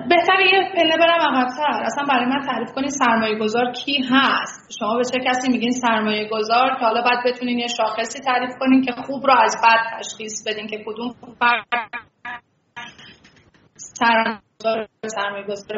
بهتر 0.09 0.39
یه 0.39 0.71
پله 0.75 0.97
برم 0.97 1.35
عقبتر. 1.35 1.83
اصلا 1.83 2.05
برای 2.09 2.25
من 2.25 2.41
تعریف 2.45 2.69
کنید 2.75 2.89
سرمایه 2.89 3.39
گذار 3.39 3.71
کی 3.71 4.03
هست. 4.11 4.79
شما 4.79 4.97
به 4.97 5.03
چه 5.03 5.19
کسی 5.25 5.51
میگین 5.51 5.71
سرمایه 5.71 6.29
گذار 6.31 6.69
که 6.69 6.85
حالا 6.85 7.01
باید 7.01 7.19
بتونین 7.25 7.59
یه 7.59 7.67
شاخصی 7.67 8.19
تعریف 8.19 8.51
کنین 8.59 8.81
که 8.81 8.91
خوب 8.91 9.27
رو 9.27 9.33
از 9.43 9.55
بد 9.63 9.99
تشخیص 9.99 10.47
بدین 10.47 10.67
که 10.67 10.83
کدوم 10.85 11.15
فرد 11.39 11.65
سرمایه 13.75 14.48
گذار 14.63 14.87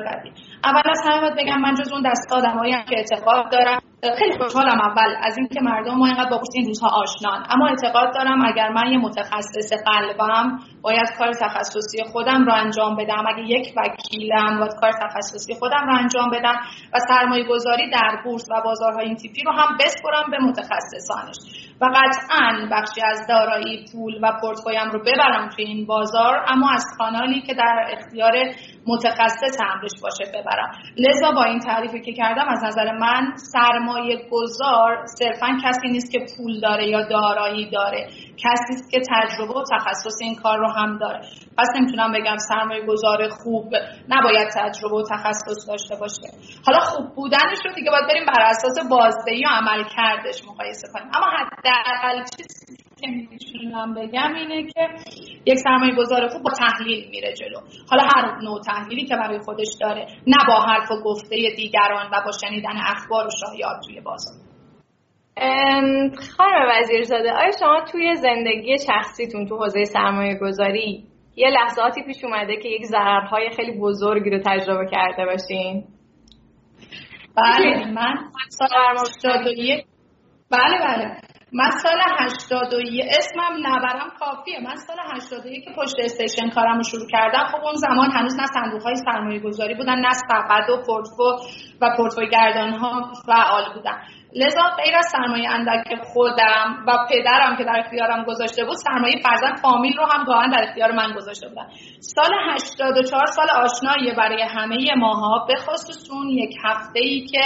بدی 0.06 0.32
اول 0.63 0.82
از 0.86 1.02
همه 1.06 1.22
باید 1.22 1.34
بگم 1.38 1.62
من 1.62 1.74
جز 1.74 1.91
اون 1.91 2.02
دست 2.06 2.34
آدمایی 2.34 2.72
که 2.72 2.98
اعتقاد 2.98 3.52
دارم 3.52 3.82
خیلی 4.17 4.38
خوشحالم 4.38 4.82
اول 4.82 5.15
از 5.24 5.38
اینکه 5.38 5.62
مردم 5.62 5.94
ما 5.94 6.06
اینقدر 6.06 6.30
با 6.30 6.41
این 6.54 6.65
روزها 6.65 6.89
آشنان. 6.89 7.46
اما 7.50 7.67
اعتقاد 7.67 8.13
دارم 8.13 8.46
اگر 8.46 8.70
من 8.70 8.91
یه 8.91 8.98
متخصص 8.98 9.74
قلبم 9.86 10.60
باید 10.82 11.10
کار 11.17 11.34
تخصصی 11.34 12.04
خودم 12.12 12.46
رو 12.46 12.54
انجام 12.54 12.96
بدم 12.96 13.24
اگه 13.28 13.44
یک 13.44 13.74
وکیلم 13.78 14.60
باید 14.60 14.74
کار 14.82 14.91
تخصصی 14.91 15.56
خودم 15.56 15.86
رو 15.88 15.98
انجام 15.98 16.30
بدم 16.30 16.56
و 16.94 17.00
سرمایه 17.10 17.44
گذاری 17.44 17.89
در 17.89 18.22
بورس 18.24 18.48
و 18.52 18.62
بازارهای 18.65 19.06
این 19.06 19.15
تیپی 19.15 19.44
رو 19.44 19.52
هم 19.52 19.78
بسپرم 19.80 20.32
به 20.32 20.38
متخصصانش. 20.38 21.38
و 21.82 21.86
قطعا 21.86 22.67
بخشی 22.72 23.02
از 23.06 23.28
دارایی 23.28 23.86
پول 23.91 24.20
و 24.22 24.32
پورتفویم 24.41 24.91
رو 24.91 25.00
ببرم 25.00 25.50
توی 25.50 25.65
این 25.65 25.86
بازار 25.86 26.46
اما 26.48 26.72
از 26.72 26.86
کانالی 26.98 27.41
که 27.41 27.54
در 27.54 27.88
اختیار 27.91 28.34
متخصص 28.88 29.58
امرش 29.74 29.91
باشه 30.04 30.32
ببرم. 30.34 30.72
لذا 30.98 31.32
با 31.36 31.44
این 31.44 31.60
تعریفی 31.60 32.02
که 32.02 32.13
کردم 32.13 32.48
از 32.50 32.63
نظر 32.63 32.91
من 32.91 33.34
سرمایه 33.36 34.28
گذار 34.32 35.06
صرفا 35.06 35.48
کسی 35.63 35.88
نیست 35.88 36.12
که 36.12 36.20
پول 36.20 36.60
داره 36.60 36.88
یا 36.88 37.02
دارایی 37.08 37.70
داره. 37.70 38.08
کسی 38.38 38.74
است 38.74 38.91
که 38.91 39.00
تجربه 39.00 39.54
و 39.54 39.63
تخصص 39.72 40.17
این 40.22 40.36
کار 40.36 40.58
رو 40.58 40.72
هم 40.72 40.98
داره. 40.98 41.20
پس 41.58 41.67
نمی‌تونم 41.76 42.12
بگم 42.12 42.38
سرمایه 42.38 42.86
گذار 42.86 43.30
خوب 43.30 43.74
نباید 44.10 44.50
تجربه 44.56 44.96
و 44.96 45.04
تخصص 45.12 45.67
داشته 45.67 45.96
باشه. 45.96 46.28
حالا 46.65 46.80
خوب 46.80 47.15
بودنش 47.15 47.60
رو 47.65 47.74
دیگه 47.76 47.91
باید 47.91 48.08
بریم 48.08 48.26
بر 48.26 48.41
اساس 48.41 48.89
بازدهی 48.89 49.46
و 49.46 49.50
عمل 49.52 49.84
کردش 49.84 50.48
مقایسه 50.48 50.88
کنیم. 50.94 51.12
اما 51.15 51.28
حداقل 51.38 52.24
چیزی 52.38 52.81
که 53.01 53.07
می‌تونم 53.07 53.93
بگم 53.93 54.33
اینه 54.35 54.71
که 54.71 54.87
یک 55.45 55.57
سرمایه 55.57 55.95
گذار 55.95 56.27
خوب 56.27 56.43
با 56.43 56.51
تحلیل 56.51 57.09
میره 57.09 57.33
جلو. 57.33 57.59
حالا 57.89 58.03
هر 58.15 58.41
نوع 58.41 58.61
تحلیلی 58.61 59.05
که 59.05 59.15
برای 59.15 59.39
خودش 59.39 59.67
داره 59.81 60.07
نه 60.27 60.37
با 60.47 60.61
حرف 60.61 60.91
و 60.91 61.03
گفته 61.03 61.35
دیگران 61.55 62.05
و 62.05 62.21
با 62.25 62.31
شنیدن 62.41 62.77
اخبار 62.77 63.27
و 63.27 63.29
شایعات 63.45 63.85
توی 63.85 64.01
بازار. 64.01 64.35
خانم 66.37 66.69
وزیرزاده 66.71 67.31
آیا 67.31 67.51
شما 67.59 67.81
توی 67.91 68.15
زندگی 68.15 68.77
شخصیتون 68.87 69.45
تو 69.47 69.57
حوزه 69.57 69.85
سرمایه 69.85 70.35
گذاری 70.35 71.03
یه 71.35 71.49
لحظاتی 71.49 72.03
پیش 72.03 72.23
اومده 72.23 72.57
که 72.57 72.69
یک 72.69 72.85
ضررهای 72.85 73.49
خیلی 73.49 73.79
بزرگی 73.79 74.29
رو 74.29 74.39
تجربه 74.45 74.91
کرده 74.91 75.25
باشین؟ 75.25 75.83
بله 77.37 77.91
من 77.91 78.15
سال 78.49 78.69
بله 80.51 80.79
بله. 80.79 81.31
من 81.53 81.69
سال 81.69 81.99
81 82.19 83.05
اسمم 83.17 83.67
نبرم 83.67 84.09
کافیه. 84.19 84.59
من 84.59 84.75
سال 84.75 84.97
81 85.15 85.63
که 85.65 85.71
پشت 85.77 85.95
استیشن 85.99 86.49
کارم 86.49 86.77
رو 86.77 86.83
شروع 86.83 87.07
کردم 87.11 87.43
خب 87.51 87.65
اون 87.65 87.75
زمان 87.75 88.11
هنوز 88.11 88.39
نه 88.39 88.45
صندوق 88.45 88.83
های 88.83 88.95
سرمایه 88.95 89.39
گذاری 89.39 89.75
بودن 89.75 89.99
نه 89.99 90.13
سبد 90.13 90.69
و 90.69 90.81
پورتفو 90.87 91.23
و 91.81 91.95
پورتفوی 91.97 92.29
گردان 92.29 92.73
ها 92.73 93.11
فعال 93.25 93.73
بودن. 93.73 93.97
لذا 94.35 94.61
غیر 94.61 94.95
از 94.97 95.05
سرمایه 95.11 95.49
اندک 95.49 96.03
خودم 96.03 96.83
و 96.87 96.91
پدرم 97.09 97.57
که 97.57 97.63
در 97.63 97.79
اختیارم 97.79 98.23
گذاشته 98.23 98.65
بود 98.65 98.75
سرمایه 98.75 99.21
فرزند 99.23 99.57
فامیل 99.57 99.97
رو 99.97 100.05
هم 100.05 100.23
گاهن 100.23 100.49
در 100.49 100.63
اختیار 100.63 100.91
من 100.91 101.13
گذاشته 101.13 101.47
بودن. 101.49 101.67
سال 101.99 102.31
84 102.53 103.25
سال 103.25 103.49
آشنایی 103.49 104.15
برای 104.17 104.41
همه 104.41 104.95
ماها 104.97 105.45
به 105.47 105.55
خصوص 105.55 106.11
اون 106.11 106.27
یک 106.27 106.55
هفته 106.63 106.99
ای 106.99 107.25
که 107.25 107.41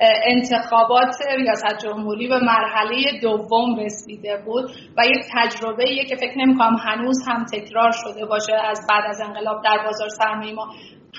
انتخابات 0.00 1.14
ریاست 1.36 1.78
جمهوری 1.84 2.28
به 2.28 2.38
مرحله 2.38 3.20
دوم 3.22 3.80
رسیده 3.80 4.42
بود 4.46 4.64
و 4.96 5.02
یک 5.06 5.24
تجربه 5.34 5.84
که 6.08 6.16
فکر 6.16 6.38
نمی 6.38 6.58
کنم 6.58 6.76
هنوز 6.76 7.28
هم 7.28 7.44
تکرار 7.44 7.92
شده 7.92 8.26
باشه 8.26 8.54
از 8.54 8.86
بعد 8.90 9.04
از 9.08 9.20
انقلاب 9.20 9.64
در 9.64 9.78
بازار 9.84 10.08
سرمایه 10.08 10.54
ما. 10.54 10.66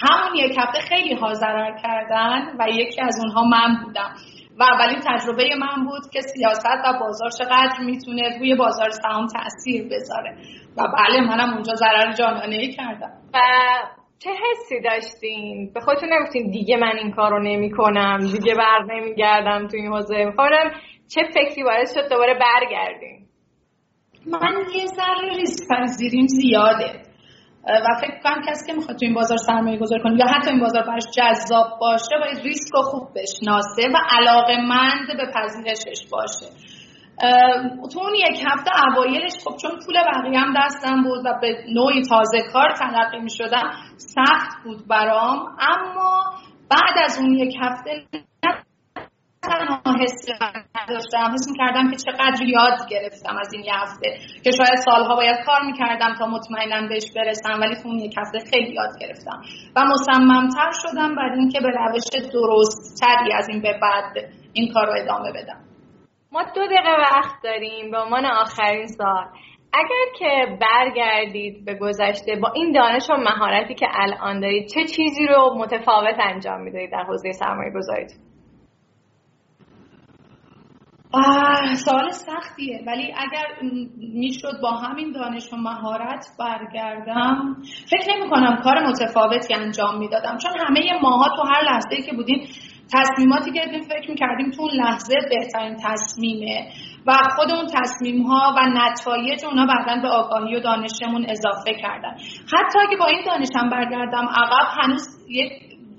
همون 0.03 0.35
یک 0.35 0.57
هفته 0.57 0.79
خیلی 0.79 1.15
ها 1.15 1.33
ضرر 1.33 1.77
کردن 1.83 2.55
و 2.59 2.69
یکی 2.69 3.01
از 3.01 3.19
اونها 3.19 3.43
من 3.43 3.83
بودم. 3.83 4.13
و 4.59 4.63
اولین 4.63 4.99
تجربه 5.07 5.55
من 5.55 5.85
بود 5.85 6.09
که 6.13 6.21
سیاست 6.21 6.65
و 6.85 6.99
بازار 6.99 7.29
چقدر 7.29 7.79
می‌تونه 7.85 8.37
روی 8.39 8.55
بازار 8.55 8.89
سهام 8.89 9.27
تاثیر 9.27 9.85
بذاره. 9.85 10.37
و 10.77 10.83
بله 10.97 11.21
منم 11.21 11.53
اونجا 11.53 11.75
ضرر 11.75 12.11
جانانه 12.11 12.55
ای 12.55 12.73
کردم. 12.73 13.11
و 13.33 13.39
چه 14.23 14.29
حسی 14.29 14.81
داشتین؟ 14.81 15.73
به 15.73 15.79
خودتون 15.79 16.09
نگفتین 16.13 16.51
دیگه 16.51 16.77
من 16.77 16.97
این 16.97 17.11
کارو 17.11 17.43
نمی‌کنم 17.43 18.17
دیگه 18.17 18.55
بر 18.55 18.83
نمیگردم 18.89 19.67
تو 19.67 19.77
این 19.77 19.87
حوزه. 19.87 20.25
می‌خوام 20.25 20.49
چه 21.07 21.21
فکری 21.33 21.63
باعث 21.63 21.93
شد 21.93 22.09
دوباره 22.09 22.33
برگردین؟ 22.33 23.27
من 24.25 24.55
یه 24.75 24.85
ذره 24.85 25.35
ریسک 25.37 25.67
پذیریم 25.69 26.27
زیاده. 26.27 27.01
و 27.63 27.87
فکر 28.01 28.19
کنم 28.23 28.41
کسی 28.49 28.67
که 28.67 28.73
می‌خواد 28.73 28.97
تو 28.97 29.05
این 29.05 29.13
بازار 29.13 29.37
سرمایه 29.37 29.77
گذاری 29.77 30.03
کنه 30.03 30.19
یا 30.19 30.25
حتی 30.25 30.49
این 30.49 30.59
بازار 30.59 30.83
براش 30.83 31.03
جذاب 31.17 31.67
باشه 31.79 32.15
باید 32.21 32.43
ریسک 32.43 32.73
رو 32.73 32.81
خوب 32.81 33.07
بشناسه 33.15 33.89
و 33.93 33.97
علاقه 34.09 34.57
مند 34.57 35.07
به 35.17 35.31
پذیرشش 35.35 36.07
باشه. 36.11 36.45
تو 37.93 37.99
اون 37.99 38.15
یک 38.15 38.43
هفته 38.45 38.71
اوایلش 38.87 39.33
خب 39.43 39.55
چون 39.61 39.71
پول 39.85 39.95
بقیه 40.03 40.39
هم 40.39 40.53
دستم 40.57 41.03
بود 41.03 41.25
و 41.25 41.33
به 41.41 41.63
نوعی 41.73 42.01
تازه 42.01 42.41
کار 42.53 42.69
تلقی 42.71 43.19
می 43.19 43.29
شدم 43.29 43.71
سخت 43.97 44.63
بود 44.63 44.87
برام. 44.87 45.39
اما 45.59 46.23
بعد 46.69 47.03
از 47.03 47.19
اون 47.19 47.33
یک 47.33 47.55
هفته 47.61 48.03
تنها 49.43 49.95
حس 49.99 50.25
نداشتم. 50.81 51.33
حس 51.33 51.47
کردم 51.57 51.91
که 51.91 51.97
چقدر 51.97 52.41
یاد 52.41 52.89
گرفتم 52.89 53.37
از 53.37 53.53
این 53.53 53.63
یه 53.63 53.73
هفته 53.75 54.17
که 54.43 54.51
شاید 54.51 54.79
سالها 54.85 55.15
باید 55.15 55.45
کار 55.45 55.61
می‌کردم 55.65 56.15
تا 56.19 56.25
مطمئنم 56.25 56.89
بهش 56.89 57.11
برسم 57.15 57.59
ولی 57.61 57.75
تو 57.75 57.87
اون 57.87 57.99
یک 57.99 58.15
هفته 58.17 58.39
خیلی 58.51 58.73
یاد 58.73 58.99
گرفتم 59.01 59.41
و 59.75 59.85
مصممتر 59.85 60.71
شدم 60.71 61.15
بعد 61.15 61.31
اینکه 61.37 61.59
به 61.59 61.69
روش 61.69 62.29
درست 62.33 63.01
تری 63.01 63.33
از 63.33 63.49
این 63.49 63.61
به 63.61 63.79
بعد 63.81 64.13
این 64.53 64.73
کار 64.73 64.85
رو 64.85 64.93
ادامه 65.01 65.31
بدم. 65.31 65.68
ما 66.31 66.43
دو 66.43 66.65
دقیقه 66.65 66.91
وقت 66.99 67.43
داریم 67.43 67.91
به 67.91 67.97
عنوان 67.97 68.25
آخرین 68.25 68.87
سال. 68.87 69.25
اگر 69.73 70.05
که 70.19 70.57
برگردید 70.61 71.65
به 71.65 71.75
گذشته 71.75 72.35
با 72.35 72.51
این 72.55 72.71
دانش 72.71 73.09
و 73.09 73.13
مهارتی 73.13 73.75
که 73.75 73.87
الان 73.93 74.39
دارید 74.39 74.67
چه 74.67 74.85
چیزی 74.85 75.27
رو 75.27 75.55
متفاوت 75.57 76.15
انجام 76.19 76.61
می‌دهید 76.61 76.91
در 76.91 77.03
حوزه 77.03 77.31
سرمایه 77.31 77.71
گذارید 77.75 78.11
سوال 81.75 82.09
سختیه. 82.11 82.83
ولی 82.87 83.13
اگر 83.17 83.45
می‌شد 84.13 84.61
با 84.61 84.71
همین 84.71 85.11
دانش 85.11 85.53
و 85.53 85.55
مهارت 85.57 86.25
برگردم 86.39 87.55
فکر 87.89 88.15
نمی 88.15 88.29
کنم 88.29 88.61
کار 88.63 88.87
متفاوتی 88.87 89.53
انجام 89.53 89.97
می‌دادم. 89.97 90.37
چون 90.37 90.51
همه 90.67 90.99
ماها 91.01 91.35
تو 91.35 91.41
هر 91.41 91.61
لحظه 91.63 92.01
که 92.05 92.15
بودیم 92.15 92.47
تصمیماتی 92.93 93.51
گرفتیم 93.51 93.81
فکر 93.81 94.09
می‌کردیم 94.09 94.51
تو 94.51 94.61
اون 94.61 94.71
لحظه 94.73 95.15
بهترین 95.29 95.77
تصمیمه 95.83 96.67
و 97.07 97.13
خود 97.35 97.51
اون 97.51 97.67
تصمیم 97.75 98.21
ها 98.21 98.55
و 98.57 98.59
نتایج 98.69 99.45
اونا 99.45 99.65
بعدا 99.65 100.01
به 100.01 100.07
آگاهی 100.07 100.55
و 100.55 100.59
دانشمون 100.59 101.25
اضافه 101.29 101.73
کردن. 101.81 102.11
حتی 102.53 102.79
اگه 102.87 102.97
با 102.99 103.05
این 103.05 103.21
دانشم 103.25 103.69
برگردم 103.69 104.27
عقب 104.27 104.67
هنوز 104.81 105.07
یک 105.29 105.51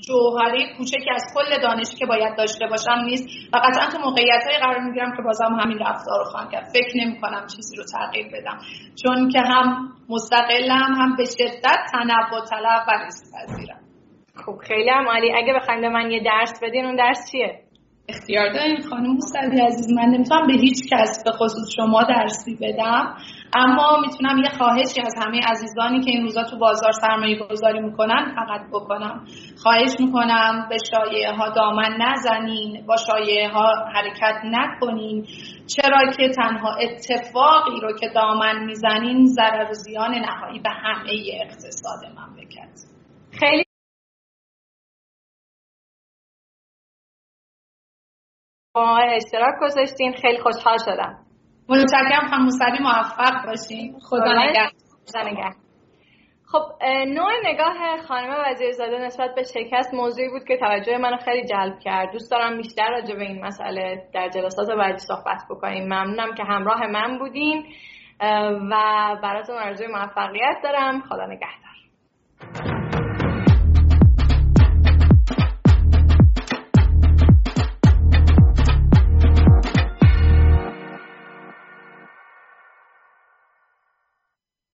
جوهره 0.06 0.76
کوچکی 0.78 1.10
از 1.10 1.24
کل 1.34 1.62
دانشی 1.62 1.96
که 1.96 2.06
باید 2.06 2.36
داشته 2.36 2.66
باشم 2.66 3.00
نیست 3.04 3.28
و 3.52 3.56
قطعا 3.56 3.86
تو 3.90 3.98
موقعیت 3.98 4.42
های 4.46 4.58
قرار 4.58 4.78
می‌گیرم 4.78 5.16
که 5.16 5.22
بازم 5.22 5.58
همین 5.64 5.78
رفتار 5.78 6.18
رو 6.18 6.24
خواهم 6.24 6.50
کرد. 6.50 6.68
فکر 6.74 6.96
نمی 6.96 7.20
کنم 7.20 7.46
چیزی 7.56 7.76
رو 7.76 7.84
تغییر 7.84 8.26
بدم. 8.32 8.58
چون 9.02 9.28
که 9.28 9.40
هم 9.40 9.88
مستقلم 10.08 10.94
هم 10.94 11.16
به 11.16 11.24
شدت 11.24 11.78
تنوع 11.92 12.44
طلب 12.50 12.84
و 12.88 13.04
ریسک 13.04 13.24
پذیرم. 13.34 13.79
خب 14.46 14.56
خیلی 14.68 14.90
هم 14.90 15.08
عالی. 15.08 15.32
اگه 15.32 15.52
بخواید 15.52 15.84
من 15.84 16.10
یه 16.10 16.20
درس 16.24 16.60
بدین 16.62 16.84
اون 16.84 16.96
درس 16.96 17.30
چیه؟ 17.32 17.60
اختیار 18.08 18.52
دارین 18.52 18.80
خانم 18.90 19.16
مستقی 19.16 19.60
عزیز. 19.60 19.92
من 19.92 20.04
نمی‌تونم 20.04 20.46
به 20.46 20.52
هیچ 20.52 20.78
کس 20.92 21.24
به 21.24 21.30
خصوص 21.32 21.74
شما 21.76 22.02
درسی 22.02 22.58
بدم. 22.60 23.16
اما 23.54 24.00
می‌تونم 24.06 24.38
یه 24.38 24.50
خواهشی 24.58 25.00
از 25.00 25.14
همه 25.22 25.40
عزیزانی 25.50 26.00
که 26.00 26.10
این 26.10 26.22
روزا 26.22 26.42
تو 26.42 26.58
بازار 26.58 26.92
سرمایه 26.92 27.38
گذاری 27.38 27.80
می‌کنن 27.80 28.34
فقط 28.36 28.60
بکنم. 28.72 29.24
خواهش 29.62 30.00
می‌کنم 30.00 30.66
به 30.70 30.76
شایعه 30.90 31.32
ها 31.32 31.48
دامن 31.48 31.98
نزنین 31.98 32.86
با 32.86 32.96
شایعه 32.96 33.48
ها 33.48 33.74
حرکت 33.94 34.40
نکنین. 34.44 35.26
چرا 35.66 36.12
که 36.16 36.28
تنها 36.28 36.74
اتفاقی 36.74 37.80
رو 37.82 37.92
که 38.00 38.08
دامن 38.14 38.64
می‌زنین 38.64 39.26
ضرر 39.26 39.70
و 39.70 39.72
زیان 39.72 40.14
نهایی 40.14 40.58
به 40.58 40.70
همه 40.70 41.10
اقتصاد 41.42 42.00
مملکت 42.18 42.74
خیلی 43.40 43.69
با 48.74 48.98
اشتراک 48.98 49.54
گذاشتین 49.60 50.12
خیلی 50.12 50.38
خوشحال 50.38 50.78
شدم. 50.84 51.18
متشکرم 51.68 52.28
خانم 52.30 52.42
موسوی 52.44 52.78
موفق 52.80 53.46
باشین. 53.46 53.98
خدا 54.08 54.32
نگهدار. 54.32 55.54
خب 56.52 56.62
نوع 57.06 57.30
نگاه 57.44 58.02
خانم 58.08 58.36
وزیرزاده 58.46 58.98
نسبت 58.98 59.34
به 59.34 59.42
شکست 59.42 59.94
موضوعی 59.94 60.28
بود 60.28 60.44
که 60.44 60.56
توجه 60.56 60.98
منو 60.98 61.16
خیلی 61.16 61.46
جلب 61.46 61.78
کرد. 61.78 62.12
دوست 62.12 62.30
دارم 62.30 62.56
بیشتر 62.56 62.90
راجع 62.90 63.14
به 63.14 63.22
این 63.22 63.44
مسئله 63.44 64.02
در 64.14 64.28
جلسات 64.28 64.68
بعدی 64.78 64.98
صحبت 64.98 65.42
بکنیم. 65.50 65.84
ممنونم 65.84 66.34
که 66.34 66.44
همراه 66.44 66.86
من 66.86 67.18
بودین 67.18 67.66
و 68.70 68.74
براتون 69.22 69.56
آرزوی 69.56 69.86
موفقیت 69.86 70.56
دارم. 70.62 71.00
خدا 71.00 71.26
نگهدار. 71.26 72.79